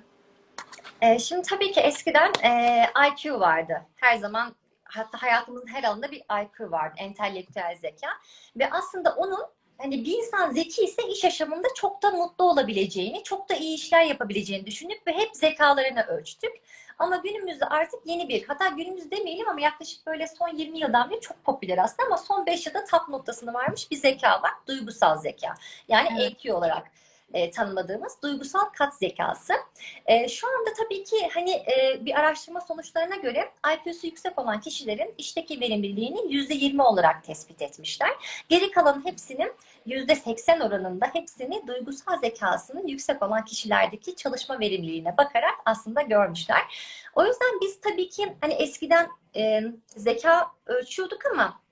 [1.02, 3.82] Ee, şimdi tabii ki eskiden e, IQ vardı.
[3.96, 4.54] Her zaman
[4.96, 6.94] hatta hayatımızın her alanında bir IQ vardı.
[6.98, 8.08] Entelektüel zeka.
[8.56, 9.44] Ve aslında onun
[9.78, 14.02] hani bir insan zeki ise iş yaşamında çok da mutlu olabileceğini, çok da iyi işler
[14.02, 16.52] yapabileceğini düşündük ve hep zekalarını ölçtük.
[16.98, 21.20] Ama günümüzde artık yeni bir, hatta günümüz demeyelim ama yaklaşık böyle son 20 yıldan beri
[21.20, 24.52] çok popüler aslında ama son 5 yılda top noktasını varmış bir zeka var.
[24.66, 25.54] Duygusal zeka.
[25.88, 26.32] Yani Evet.
[26.44, 26.90] EQ olarak
[27.32, 29.52] e, tanımladığımız duygusal kat zekası.
[30.06, 35.14] E, şu anda tabii ki hani e, bir araştırma sonuçlarına göre IQ'su yüksek olan kişilerin
[35.18, 38.10] işteki verimliliğini %20 olarak tespit etmişler.
[38.48, 39.52] Geri kalan hepsinin
[39.86, 46.62] %80 oranında hepsini duygusal zekasının yüksek olan kişilerdeki çalışma verimliliğine bakarak aslında görmüşler.
[47.14, 51.63] O yüzden biz tabii ki hani eskiden e, zeka ölçüyorduk ama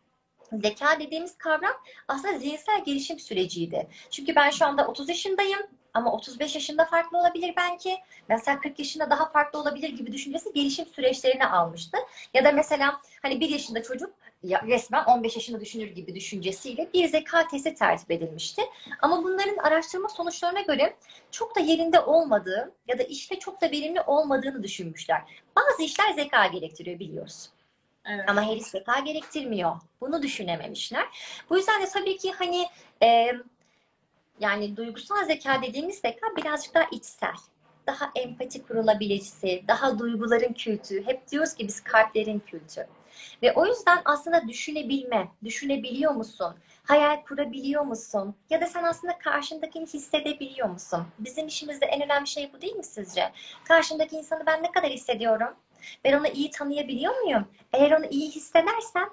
[0.62, 1.74] zeka dediğimiz kavram
[2.08, 3.88] aslında zihinsel gelişim süreciydi.
[4.10, 5.60] Çünkü ben şu anda 30 yaşındayım
[5.94, 7.96] ama 35 yaşında farklı olabilir belki.
[8.28, 11.98] Mesela 40 yaşında daha farklı olabilir gibi düşüncesi gelişim süreçlerini almıştı.
[12.34, 17.08] Ya da mesela hani 1 yaşında çocuk ya resmen 15 yaşında düşünür gibi düşüncesiyle bir
[17.08, 18.62] zeka testi tertip edilmişti.
[19.02, 20.96] Ama bunların araştırma sonuçlarına göre
[21.30, 25.42] çok da yerinde olmadığı ya da işte çok da verimli olmadığını düşünmüşler.
[25.56, 27.51] Bazı işler zeka gerektiriyor biliyoruz.
[28.04, 28.24] Evet.
[28.28, 29.76] Ama her iş zeka gerektirmiyor.
[30.00, 31.06] Bunu düşünememişler.
[31.50, 32.66] Bu yüzden de tabii ki hani
[33.02, 33.32] e,
[34.40, 37.34] yani duygusal zeka dediğimiz zeka birazcık daha içsel.
[37.86, 41.06] Daha empati kurulabilirsi, daha duyguların kültü.
[41.06, 42.86] Hep diyoruz ki biz kalplerin kültü.
[43.42, 46.54] Ve o yüzden aslında düşünebilme, düşünebiliyor musun?
[46.84, 48.34] Hayal kurabiliyor musun?
[48.50, 51.06] Ya da sen aslında karşındakini hissedebiliyor musun?
[51.18, 53.32] Bizim işimizde en önemli şey bu değil mi sizce?
[53.64, 55.54] Karşımdaki insanı ben ne kadar hissediyorum?
[56.04, 57.48] Ben onu iyi tanıyabiliyor muyum?
[57.72, 59.08] Eğer onu iyi hissedersem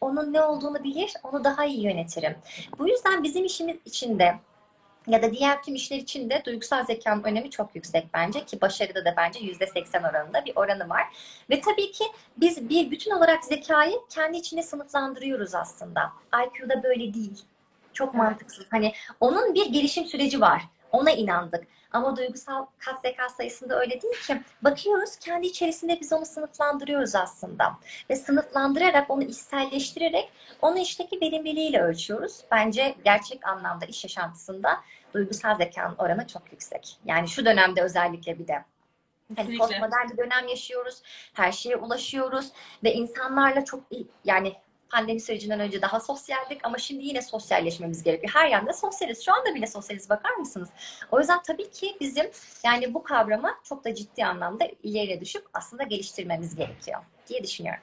[0.00, 2.36] onun ne olduğunu bilir, onu daha iyi yönetirim.
[2.78, 4.38] Bu yüzden bizim işimiz içinde
[5.08, 9.04] ya da diğer tüm işler için de duygusal zekanın önemi çok yüksek bence ki başarıda
[9.04, 11.04] da bence %80 oranında bir oranı var.
[11.50, 12.04] Ve tabii ki
[12.36, 16.12] biz bir bütün olarak zekayı kendi içine sınıflandırıyoruz aslında.
[16.46, 17.38] IQ'da böyle değil.
[17.92, 18.66] Çok mantıksız.
[18.70, 20.62] Hani onun bir gelişim süreci var.
[20.92, 21.66] Ona inandık.
[21.92, 22.66] Ama duygusal
[23.02, 24.42] zeka sayısında öyle değil ki.
[24.62, 27.72] Bakıyoruz kendi içerisinde biz onu sınıflandırıyoruz aslında.
[28.10, 30.32] Ve sınıflandırarak onu içselleştirerek
[30.62, 32.40] onu işteki verimliliğiyle ölçüyoruz.
[32.50, 34.80] Bence gerçek anlamda iş yaşantısında
[35.14, 36.96] duygusal zekanın oranı çok yüksek.
[37.04, 38.64] Yani şu dönemde özellikle bir de.
[39.36, 41.02] Hani postmodern bir dönem yaşıyoruz.
[41.34, 42.48] Her şeye ulaşıyoruz
[42.84, 44.52] ve insanlarla çok iyi- yani
[44.90, 48.32] pandemi sürecinden önce daha sosyaldik ama şimdi yine sosyalleşmemiz gerekiyor.
[48.34, 49.24] Her yanda sosyaliz.
[49.24, 50.68] Şu anda bile sosyaliz bakar mısınız?
[51.12, 52.30] O yüzden tabii ki bizim
[52.64, 57.82] yani bu kavramı çok da ciddi anlamda ileriye düşüp aslında geliştirmemiz gerekiyor diye düşünüyorum.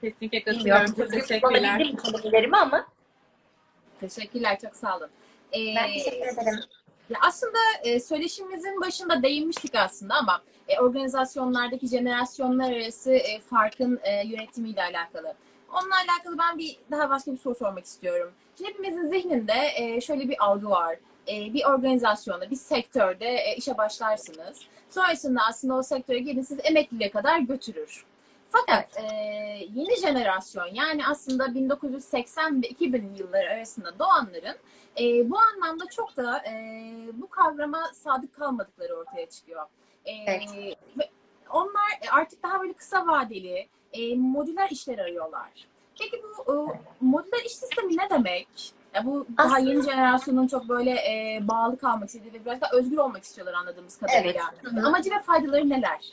[0.00, 0.86] Kesinlikle katılıyorum.
[0.86, 1.40] Çok teşekkürler.
[1.40, 2.86] kullanabildim mi kelimelerimi ama
[4.00, 5.08] Teşekkürler, çok sağ olun.
[5.52, 6.60] Ee, ben teşekkür ederim.
[7.10, 14.26] Ya aslında e, söyleşimizin başında değinmiştik aslında ama e, organizasyonlardaki jenerasyonlar arası e, farkın e,
[14.26, 15.34] yönetimiyle alakalı.
[15.72, 18.32] Onunla alakalı ben bir daha başka bir soru sormak istiyorum.
[18.58, 20.96] Şimdi hepimizin zihninde e, şöyle bir algı var.
[21.28, 24.58] E, bir organizasyonda, bir sektörde e, işe başlarsınız.
[24.90, 28.04] Sonrasında aslında o sektöre gelin siz emekliliğe kadar götürür.
[28.50, 29.02] Fakat e,
[29.74, 34.56] yeni jenerasyon yani aslında 1980 ve 2000 yılları arasında doğanların
[35.00, 36.52] e, bu anlamda çok da e,
[37.12, 39.66] bu kavrama sadık kalmadıkları ortaya çıkıyor.
[40.04, 40.78] E, Evet.
[40.98, 41.10] ve
[41.50, 45.48] Onlar artık daha böyle kısa vadeli e, modüler işler arıyorlar.
[45.98, 46.54] Peki bu e,
[47.00, 48.48] modüler iş sistemi ne demek?
[48.94, 52.68] Ya bu daha Aslında- yeni jenerasyonun çok böyle e, bağlı kalmak istediği ve biraz da
[52.72, 54.42] özgür olmak istiyorlar anladığımız kadarıyla.
[54.62, 54.72] Evet.
[54.74, 54.86] Hı hı.
[54.86, 56.12] Amacı ve faydaları neler?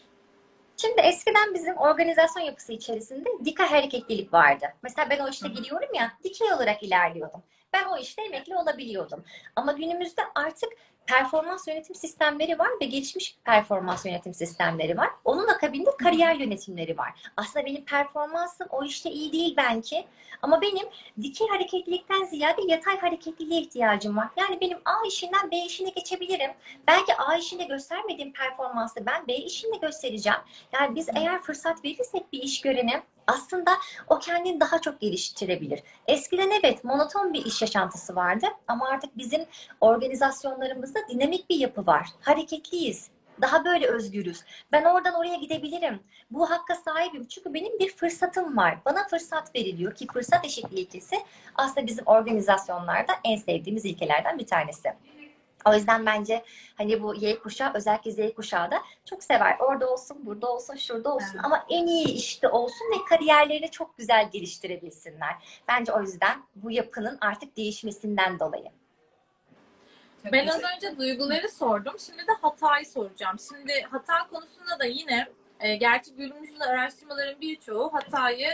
[0.77, 4.65] Şimdi eskiden bizim organizasyon yapısı içerisinde dikey hareketlilik vardı.
[4.83, 7.43] Mesela ben o işte gidiyorum ya, dikey olarak ilerliyordum.
[7.73, 9.23] Ben o işte emekli olabiliyordum.
[9.55, 10.69] Ama günümüzde artık
[11.07, 15.09] performans yönetim sistemleri var ve gelişmiş performans yönetim sistemleri var.
[15.25, 17.13] Onun akabinde kariyer yönetimleri var.
[17.37, 20.05] Aslında benim performansım o işte iyi değil belki
[20.41, 20.87] ama benim
[21.21, 24.27] dikey hareketlilikten ziyade yatay hareketliliğe ihtiyacım var.
[24.37, 26.51] Yani benim A işinden B işine geçebilirim.
[26.87, 30.39] Belki A işinde göstermediğim performansı ben B işinde göstereceğim.
[30.73, 33.71] Yani biz eğer fırsat verirsek bir iş görene aslında
[34.07, 35.83] o kendini daha çok geliştirebilir.
[36.07, 39.45] Eskiden evet monoton bir iş yaşantısı vardı ama artık bizim
[39.81, 42.07] organizasyonlarımızda dinamik bir yapı var.
[42.21, 43.09] Hareketliyiz.
[43.41, 44.43] Daha böyle özgürüz.
[44.71, 45.99] Ben oradan oraya gidebilirim.
[46.31, 47.27] Bu hakka sahibim.
[47.27, 48.77] Çünkü benim bir fırsatım var.
[48.85, 51.15] Bana fırsat veriliyor ki fırsat eşitliği ilkesi
[51.55, 54.93] aslında bizim organizasyonlarda en sevdiğimiz ilkelerden bir tanesi.
[55.65, 56.43] O yüzden bence
[56.75, 59.57] hani bu Y kuşağı özellikle Z kuşağı da çok sever.
[59.59, 61.45] Orada olsun, burada olsun, şurada olsun Evet.
[61.45, 65.35] ama en iyi işte olsun ve kariyerlerini çok güzel geliştirebilsinler.
[65.67, 68.71] Bence o yüzden bu yapının artık değişmesinden dolayı.
[70.31, 71.93] Ben az önce duyguları sordum.
[71.99, 73.37] Şimdi de hatayı soracağım.
[73.49, 75.27] Şimdi hata konusunda da yine
[75.59, 78.49] e, gerçi günümüzde araştırmaların birçoğu hatayı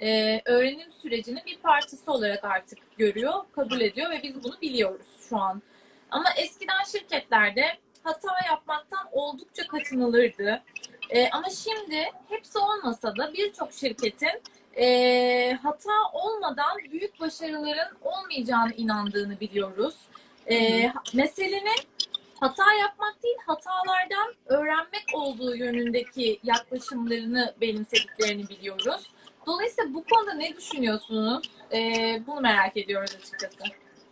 [0.00, 5.36] e, öğrenim sürecinin bir parçası olarak artık görüyor, kabul ediyor ve biz bunu biliyoruz şu
[5.36, 5.62] an.
[6.10, 10.62] Ama eskiden şirketlerde hata yapmaktan oldukça kaçınılırdı.
[11.10, 14.42] E, ama şimdi hepsi olmasa da birçok şirketin
[14.76, 19.94] e, hata olmadan büyük başarıların olmayacağını inandığını biliyoruz.
[20.50, 21.80] E, meselenin
[22.40, 29.10] hata yapmak değil, hatalardan öğrenmek olduğu yönündeki yaklaşımlarını benimsediklerini biliyoruz.
[29.46, 31.50] Dolayısıyla bu konuda ne düşünüyorsunuz?
[31.72, 31.78] E,
[32.26, 33.64] bunu merak ediyoruz açıkçası.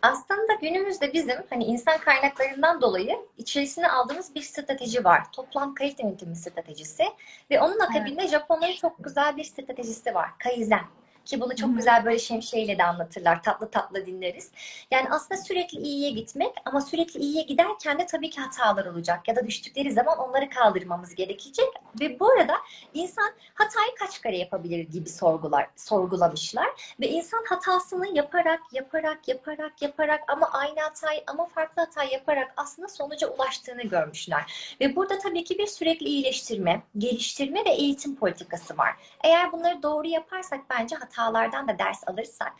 [0.05, 5.33] Aslında günümüzde bizim hani insan kaynaklarından dolayı içerisine aldığımız bir strateji var.
[5.33, 7.05] Toplam kalite yönetimi stratejisi
[7.51, 10.31] ve onun akabinde Japonların çok güzel bir stratejisi var.
[10.39, 10.81] Kaizen.
[11.25, 13.43] Ki bunu çok güzel böyle şemsiyeyle de anlatırlar.
[13.43, 14.51] Tatlı tatlı dinleriz.
[14.91, 19.29] Yani aslında sürekli iyiye gitmek ama sürekli iyiye giderken de tabii ki hatalar olacak.
[19.29, 21.69] Ya da düştükleri zaman onları kaldırmamız gerekecek.
[22.01, 22.55] Ve bu arada
[22.95, 26.95] insan hatayı kaç kere yapabilir gibi sorgular, sorgulamışlar.
[27.01, 32.89] Ve insan hatasını yaparak, yaparak, yaparak, yaparak ama aynı hatayı ama farklı hata yaparak aslında
[32.89, 34.77] sonuca ulaştığını görmüşler.
[34.81, 38.95] Ve burada tabii ki bir sürekli iyileştirme, geliştirme ve eğitim politikası var.
[39.25, 42.53] Eğer bunları doğru yaparsak bence hatalardan da ders alırsak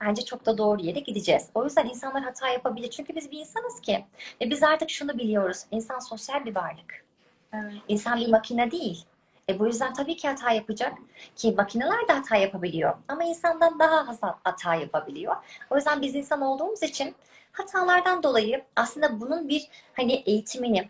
[0.00, 1.48] bence çok da doğru yere gideceğiz.
[1.54, 2.90] O yüzden insanlar hata yapabilir.
[2.90, 4.04] Çünkü biz bir insanız ki.
[4.40, 5.64] Ve biz artık şunu biliyoruz.
[5.70, 7.04] İnsan sosyal bir varlık.
[7.52, 7.72] Evet.
[7.88, 9.04] İnsan bir makine değil.
[9.48, 10.92] E bu yüzden tabii ki hata yapacak.
[11.36, 12.94] Ki makineler de hata yapabiliyor.
[13.08, 15.36] Ama insandan daha hata yapabiliyor.
[15.70, 17.14] O yüzden biz insan olduğumuz için
[17.52, 20.88] hatalardan dolayı aslında bunun bir hani eğitimini,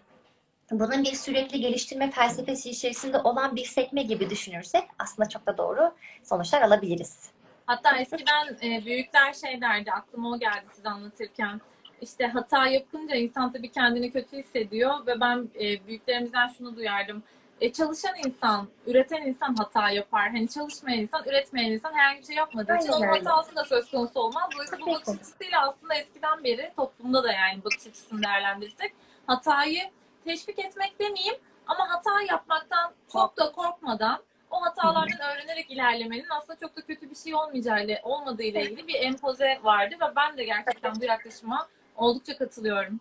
[0.80, 5.94] bunun bir sürekli geliştirme felsefesi içerisinde olan bir sekme gibi düşünürsek aslında çok da doğru
[6.22, 7.30] sonuçlar alabiliriz.
[7.66, 11.60] Hatta eskiden e, büyükler şey derdi, aklıma o geldi size anlatırken.
[12.00, 17.22] İşte hata yapınca insan tabii kendini kötü hissediyor ve ben e, büyüklerimizden şunu duyardım.
[17.60, 20.30] E, çalışan insan, üreten insan hata yapar.
[20.30, 24.20] Hani çalışmayan insan, üretmeyen insan herhangi bir şey yapmadığı için onun hatası da söz konusu
[24.20, 24.42] olmaz.
[24.54, 28.92] Dolayısıyla bu bakış açısıyla aslında eskiden beri toplumda da yani bakış açısını değerlendirirsek
[29.26, 29.82] hatayı
[30.24, 36.76] teşvik etmek demeyeyim ama hata yapmaktan çok da korkmadan o hatalardan öğrenerek ilerlemenin aslında çok
[36.76, 40.94] da kötü bir şey olmayacağıyla olmadığı ile ilgili bir empoze vardı ve ben de gerçekten
[41.00, 43.00] bu yaklaşıma oldukça katılıyorum.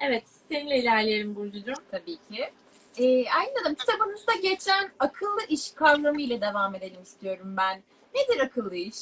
[0.00, 1.82] Evet, seninle ilerleyelim Burcucuğum.
[1.90, 2.50] Tabii ki.
[2.98, 7.82] Ee, Aylin Hanım kitabınızda geçen akıllı iş kavramı ile devam edelim istiyorum ben.
[8.14, 8.96] Nedir akıllı iş?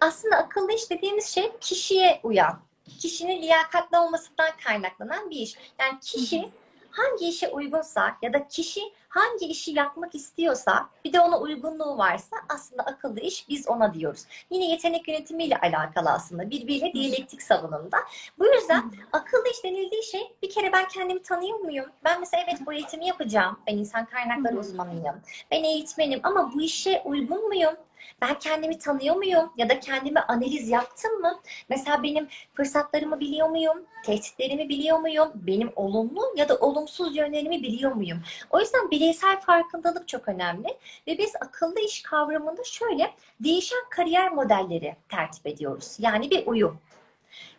[0.00, 2.60] Aslında akıllı iş dediğimiz şey kişiye uyan,
[2.98, 5.56] kişinin liyakatli olmasından kaynaklanan bir iş.
[5.78, 6.50] Yani kişi
[6.90, 12.36] hangi işe uygunsa ya da kişi hangi işi yapmak istiyorsa bir de ona uygunluğu varsa
[12.48, 14.24] aslında akıllı iş biz ona diyoruz.
[14.50, 17.98] Yine yetenek yönetimiyle alakalı aslında birbiriyle diyalektik savunumda.
[18.38, 21.86] Bu yüzden akıllı iş denildiği şey bir kere ben kendimi tanıyor muyum?
[22.04, 23.58] Ben mesela evet bu eğitimi yapacağım.
[23.66, 25.20] Ben insan kaynakları uzmanıyım.
[25.50, 27.76] Ben eğitmenim ama bu işe uygun muyum?
[28.20, 29.52] Ben kendimi tanıyor muyum?
[29.56, 31.40] Ya da kendime analiz yaptım mı?
[31.68, 33.86] Mesela benim fırsatlarımı biliyor muyum?
[34.04, 35.28] Tehditlerimi biliyor muyum?
[35.34, 38.22] Benim olumlu ya da olumsuz yönlerimi biliyor muyum?
[38.50, 40.68] O yüzden bireysel farkındalık çok önemli.
[41.06, 45.96] Ve biz akıllı iş kavramında şöyle değişen kariyer modelleri tertip ediyoruz.
[45.98, 46.78] Yani bir uyum.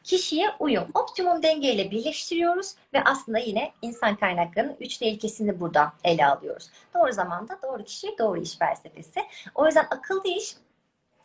[0.03, 0.87] Kişiye uyum.
[0.93, 6.69] Optimum dengeyle birleştiriyoruz ve aslında yine insan kaynaklarının üç ilkesini burada ele alıyoruz.
[6.93, 9.19] Doğru zamanda doğru kişi, doğru iş felsefesi.
[9.55, 10.55] O yüzden akıllı iş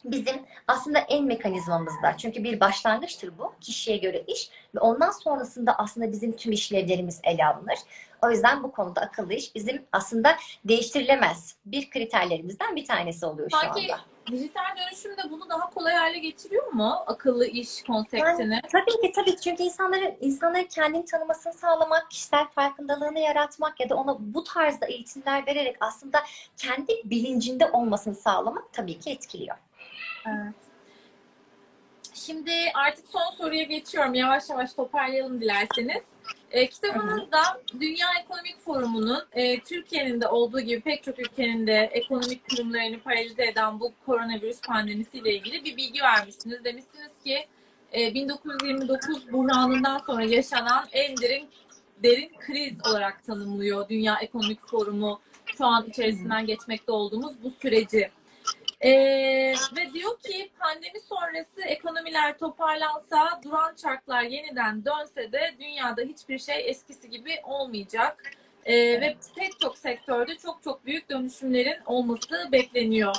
[0.04, 0.36] bizim
[0.68, 2.16] aslında en mekanizmamızda.
[2.18, 3.54] Çünkü bir başlangıçtır bu.
[3.60, 7.78] Kişiye göre iş ve ondan sonrasında aslında bizim tüm işlevlerimiz ele alınır.
[8.22, 13.56] O yüzden bu konuda akıllı iş bizim aslında değiştirilemez bir kriterlerimizden bir tanesi oluyor şu
[13.56, 14.00] anda.
[14.26, 16.94] Dijital dönüşüm de bunu daha kolay hale getiriyor mu?
[17.06, 18.60] Akıllı iş konseptini.
[18.72, 24.16] Tabii ki tabii çünkü insanların insanların kendini tanımasını sağlamak, kişisel farkındalığını yaratmak ya da ona
[24.18, 26.22] bu tarzda eğitimler vererek aslında
[26.56, 29.56] kendi bilincinde olmasını sağlamak tabii ki etkiliyor.
[30.26, 30.65] Evet.
[32.26, 34.14] Şimdi artık son soruya geçiyorum.
[34.14, 36.02] Yavaş yavaş toparlayalım dilerseniz.
[36.50, 37.38] E, kitabınızda
[37.80, 43.46] Dünya Ekonomik Forumu'nun e, Türkiye'nin de olduğu gibi pek çok ülkenin de ekonomik kurumlarını paralize
[43.46, 46.64] eden bu koronavirüs pandemisiyle ilgili bir bilgi vermişsiniz.
[46.64, 47.46] Demişsiniz ki
[47.94, 51.48] e, 1929 buhranından sonra yaşanan en derin
[52.02, 55.20] derin kriz olarak tanımlıyor Dünya Ekonomik Forumu
[55.58, 58.10] şu an içerisinden geçmekte olduğumuz bu süreci.
[58.80, 66.38] Ee, ve diyor ki pandemi sonrası ekonomiler toparlansa, duran çarklar yeniden dönse de dünyada hiçbir
[66.38, 68.32] şey eskisi gibi olmayacak.
[68.64, 73.14] Ee, Ve pek çok sektörde çok çok büyük dönüşümlerin olması bekleniyor.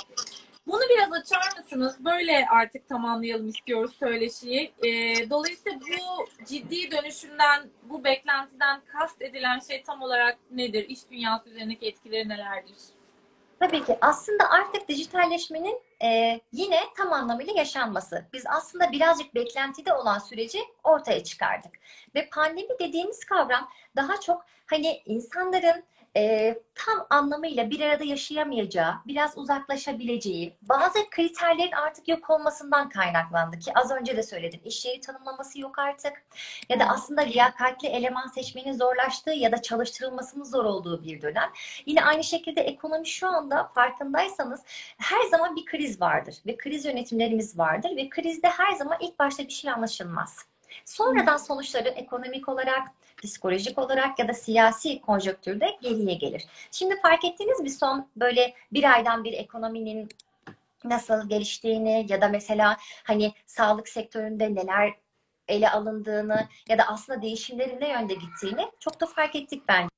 [0.66, 2.04] Bunu biraz açar mısınız?
[2.04, 4.72] Böyle artık tamamlayalım istiyoruz söyleşiyi.
[4.84, 10.88] Ee, dolayısıyla bu ciddi dönüşümden, bu beklentiden kast edilen şey tam olarak nedir?
[10.88, 12.76] İş dünyası üzerindeki etkileri nelerdir?
[13.60, 18.24] Tabii ki aslında artık dijitalleşmenin e, yine tam anlamıyla yaşanması.
[18.32, 21.72] Biz aslında birazcık beklentide olan süreci ortaya çıkardık.
[22.14, 25.84] Ve pandemi dediğimiz kavram daha çok hani insanların
[26.18, 33.72] e, tam anlamıyla bir arada yaşayamayacağı, biraz uzaklaşabileceği, bazı kriterlerin artık yok olmasından kaynaklandı ki
[33.74, 34.60] az önce de söyledim.
[34.64, 36.12] İş yeri tanımlaması yok artık.
[36.68, 41.50] Ya da aslında liyakatli eleman seçmenin zorlaştığı ya da çalıştırılmasının zor olduğu bir dönem.
[41.86, 44.62] Yine aynı şekilde ekonomi şu anda farkındaysanız
[44.98, 49.42] her zaman bir kriz vardır ve kriz yönetimlerimiz vardır ve krizde her zaman ilk başta
[49.44, 50.46] bir şey anlaşılmaz.
[50.84, 56.44] Sonradan sonuçları ekonomik olarak, psikolojik olarak ya da siyasi konjonktürde geriye gelir.
[56.70, 60.08] Şimdi fark ettiğiniz bir son böyle bir aydan bir ekonominin
[60.84, 64.94] nasıl geliştiğini ya da mesela hani sağlık sektöründe neler
[65.48, 69.88] ele alındığını ya da aslında değişimlerin ne yönde gittiğini çok da fark ettik bence.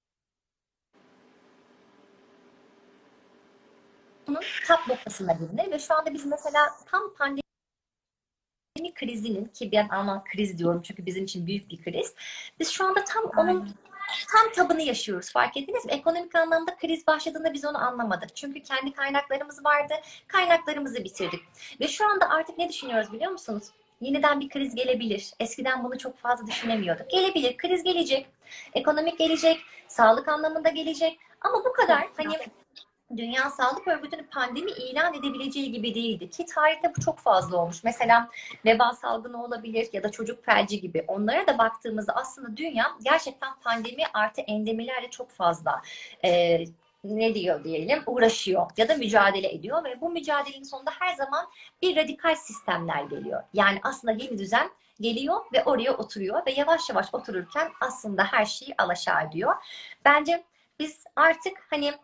[4.26, 7.39] Bunun tap noktasına gelinir ve şu anda biz mesela tam pandemi
[8.94, 12.14] krizinin ki ben ama kriz diyorum çünkü bizim için büyük bir kriz.
[12.60, 13.70] Biz şu anda tam onun
[14.32, 15.32] tam tabını yaşıyoruz.
[15.32, 15.92] Fark ettiniz mi?
[15.92, 18.36] Ekonomik anlamda kriz başladığında biz onu anlamadık.
[18.36, 19.94] Çünkü kendi kaynaklarımız vardı.
[20.28, 21.40] Kaynaklarımızı bitirdik.
[21.80, 23.64] Ve şu anda artık ne düşünüyoruz biliyor musunuz?
[24.00, 25.32] Yeniden bir kriz gelebilir.
[25.40, 27.10] Eskiden bunu çok fazla düşünemiyorduk.
[27.10, 27.56] Gelebilir.
[27.56, 28.26] Kriz gelecek.
[28.74, 29.60] Ekonomik gelecek.
[29.88, 31.18] Sağlık anlamında gelecek.
[31.40, 32.34] Ama bu kadar hani
[33.16, 37.84] Dünya Sağlık Örgütü'nün pandemi ilan edebileceği gibi değildi ki tarihte bu çok fazla olmuş.
[37.84, 38.28] Mesela
[38.64, 41.04] veba salgını olabilir ya da çocuk felci gibi.
[41.08, 45.82] Onlara da baktığımızda aslında dünya gerçekten pandemi artı endemilerle çok fazla
[46.24, 46.58] e,
[47.04, 51.46] ne diyor diyelim uğraşıyor ya da mücadele ediyor ve bu mücadelenin sonunda her zaman
[51.82, 53.42] bir radikal sistemler geliyor.
[53.54, 58.74] Yani aslında yeni düzen geliyor ve oraya oturuyor ve yavaş yavaş otururken aslında her şeyi
[58.78, 59.54] alaşağı ediyor.
[60.04, 60.44] Bence
[60.78, 61.94] biz artık hani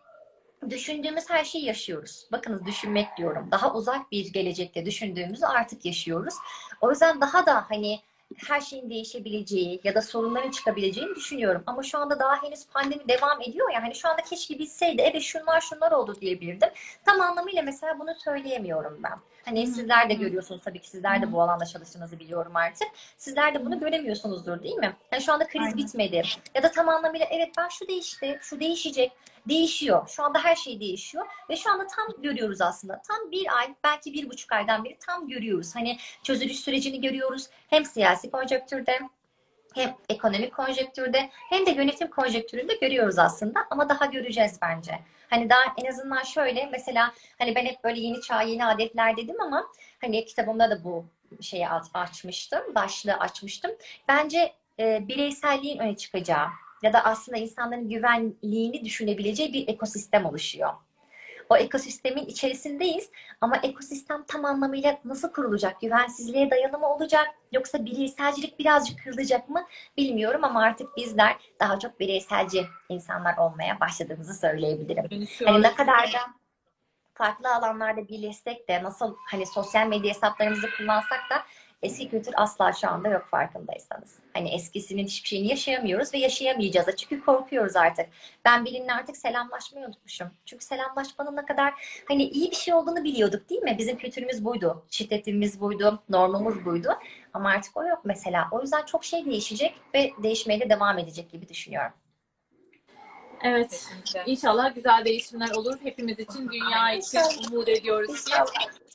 [0.69, 2.27] düşündüğümüz her şeyi yaşıyoruz.
[2.31, 3.47] Bakınız düşünmek diyorum.
[3.51, 6.33] Daha uzak bir gelecekte düşündüğümüzü artık yaşıyoruz.
[6.81, 7.99] O yüzden daha da hani
[8.47, 11.63] her şeyin değişebileceği ya da sorunların çıkabileceğini düşünüyorum.
[11.65, 13.83] Ama şu anda daha henüz pandemi devam ediyor ya.
[13.83, 16.69] Hani şu anda keşke bilseydi evet şunlar şunlar oldu diyebilirdim.
[17.05, 19.19] Tam anlamıyla mesela bunu söyleyemiyorum ben.
[19.45, 22.87] Hani sizler de görüyorsunuz tabii ki sizler de bu alanda çalıştığınızı biliyorum artık.
[23.17, 24.95] Sizler de bunu göremiyorsunuzdur değil mi?
[25.11, 25.77] Yani şu anda kriz Aynen.
[25.77, 26.21] bitmedi.
[26.55, 29.11] Ya da tam anlamıyla evet ben şu değişti, şu değişecek.
[29.49, 30.07] Değişiyor.
[30.07, 31.25] Şu anda her şey değişiyor.
[31.49, 33.01] Ve şu anda tam görüyoruz aslında.
[33.07, 35.75] Tam bir ay, belki bir buçuk aydan beri tam görüyoruz.
[35.75, 37.47] Hani çözülüş sürecini görüyoruz.
[37.69, 38.99] Hem siyasi konjonktürde
[39.75, 44.99] hem ekonomik konjonktürde hem de yönetim konjonktüründe görüyoruz aslında ama daha göreceğiz bence.
[45.29, 49.41] Hani daha en azından şöyle mesela hani ben hep böyle yeni çağ yeni adetler dedim
[49.41, 49.67] ama
[50.01, 51.05] hani kitabımda da bu
[51.41, 53.71] şeyi aç- açmıştım, başlığı açmıştım.
[54.07, 56.47] Bence e, bireyselliğin öne çıkacağı
[56.83, 60.73] ya da aslında insanların güvenliğini düşünebileceği bir ekosistem oluşuyor.
[61.49, 63.09] O ekosistemin içerisindeyiz
[63.41, 65.81] ama ekosistem tam anlamıyla nasıl kurulacak?
[65.81, 67.27] Güvensizliğe dayalı mı olacak?
[67.51, 69.65] Yoksa bireyselcilik birazcık kırılacak mı?
[69.97, 75.27] Bilmiyorum ama artık bizler daha çok bireyselci insanlar olmaya başladığımızı söyleyebilirim.
[75.45, 76.19] Hani ne kadar da
[77.13, 81.43] farklı alanlarda birleşsek de nasıl hani sosyal medya hesaplarımızı kullansak da
[81.81, 84.19] Eski kültür asla şu anda yok farkındaysanız.
[84.33, 88.05] Hani eskisinin hiçbir şeyini yaşayamıyoruz ve yaşayamayacağız da çünkü korkuyoruz artık.
[88.45, 90.27] Ben bilimle artık selamlaşmayı unutmuşum.
[90.45, 91.73] Çünkü selamlaşmanın ne kadar
[92.07, 93.75] hani iyi bir şey olduğunu biliyorduk değil mi?
[93.77, 94.85] Bizim kültürümüz buydu.
[94.89, 96.03] Şiddetimiz buydu.
[96.09, 96.89] Normumuz buydu.
[97.33, 98.47] Ama artık o yok mesela.
[98.51, 101.93] O yüzden çok şey değişecek ve değişmeye de devam edecek gibi düşünüyorum.
[103.43, 103.69] Evet.
[103.69, 104.23] Kesinlikle.
[104.25, 105.77] İnşallah güzel değişimler olur.
[105.83, 107.21] Hepimiz için, dünya için
[107.51, 108.33] umut ediyoruz ki.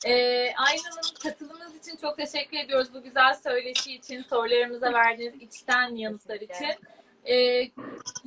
[0.05, 2.87] Ee, Aynanın katılımınız için çok teşekkür ediyoruz.
[2.93, 6.75] Bu güzel söyleşi için, sorularımıza verdiğiniz içten yanıtlar için.
[7.25, 7.69] Ee,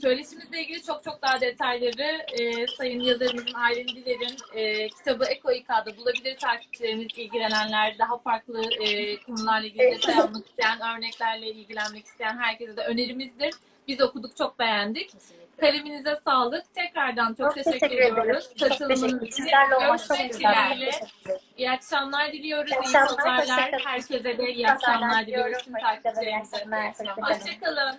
[0.01, 5.97] söyleşimizle ilgili çok çok daha detayları e, Sayın yazarımızın Aylin Diler'in e, kitabı Eko İK'da
[5.97, 12.77] bulabilir takipçilerimiz, ilgilenenler, daha farklı e, konularla ilgili detay almak isteyen, örneklerle ilgilenmek isteyen herkese
[12.77, 13.55] de önerimizdir.
[13.89, 15.11] Biz okuduk, çok beğendik.
[15.11, 15.47] Kesinlikle.
[15.61, 16.75] Kaleminize sağlık.
[16.75, 18.51] Tekrardan çok, Çok teşekkür, teşekkür ediyoruz.
[18.61, 19.37] Katılımınız teşekkür için.
[19.37, 20.75] Sizlerle olmak çok Görüşmek güzel.
[20.75, 20.91] dileğiyle.
[21.57, 22.71] İyi akşamlar diliyoruz.
[22.73, 23.47] İyi akşamlar.
[23.85, 26.65] Herkese de iyi akşamlar diliyoruz tüm takipçilerimize.
[27.21, 27.99] Hoşçakalın.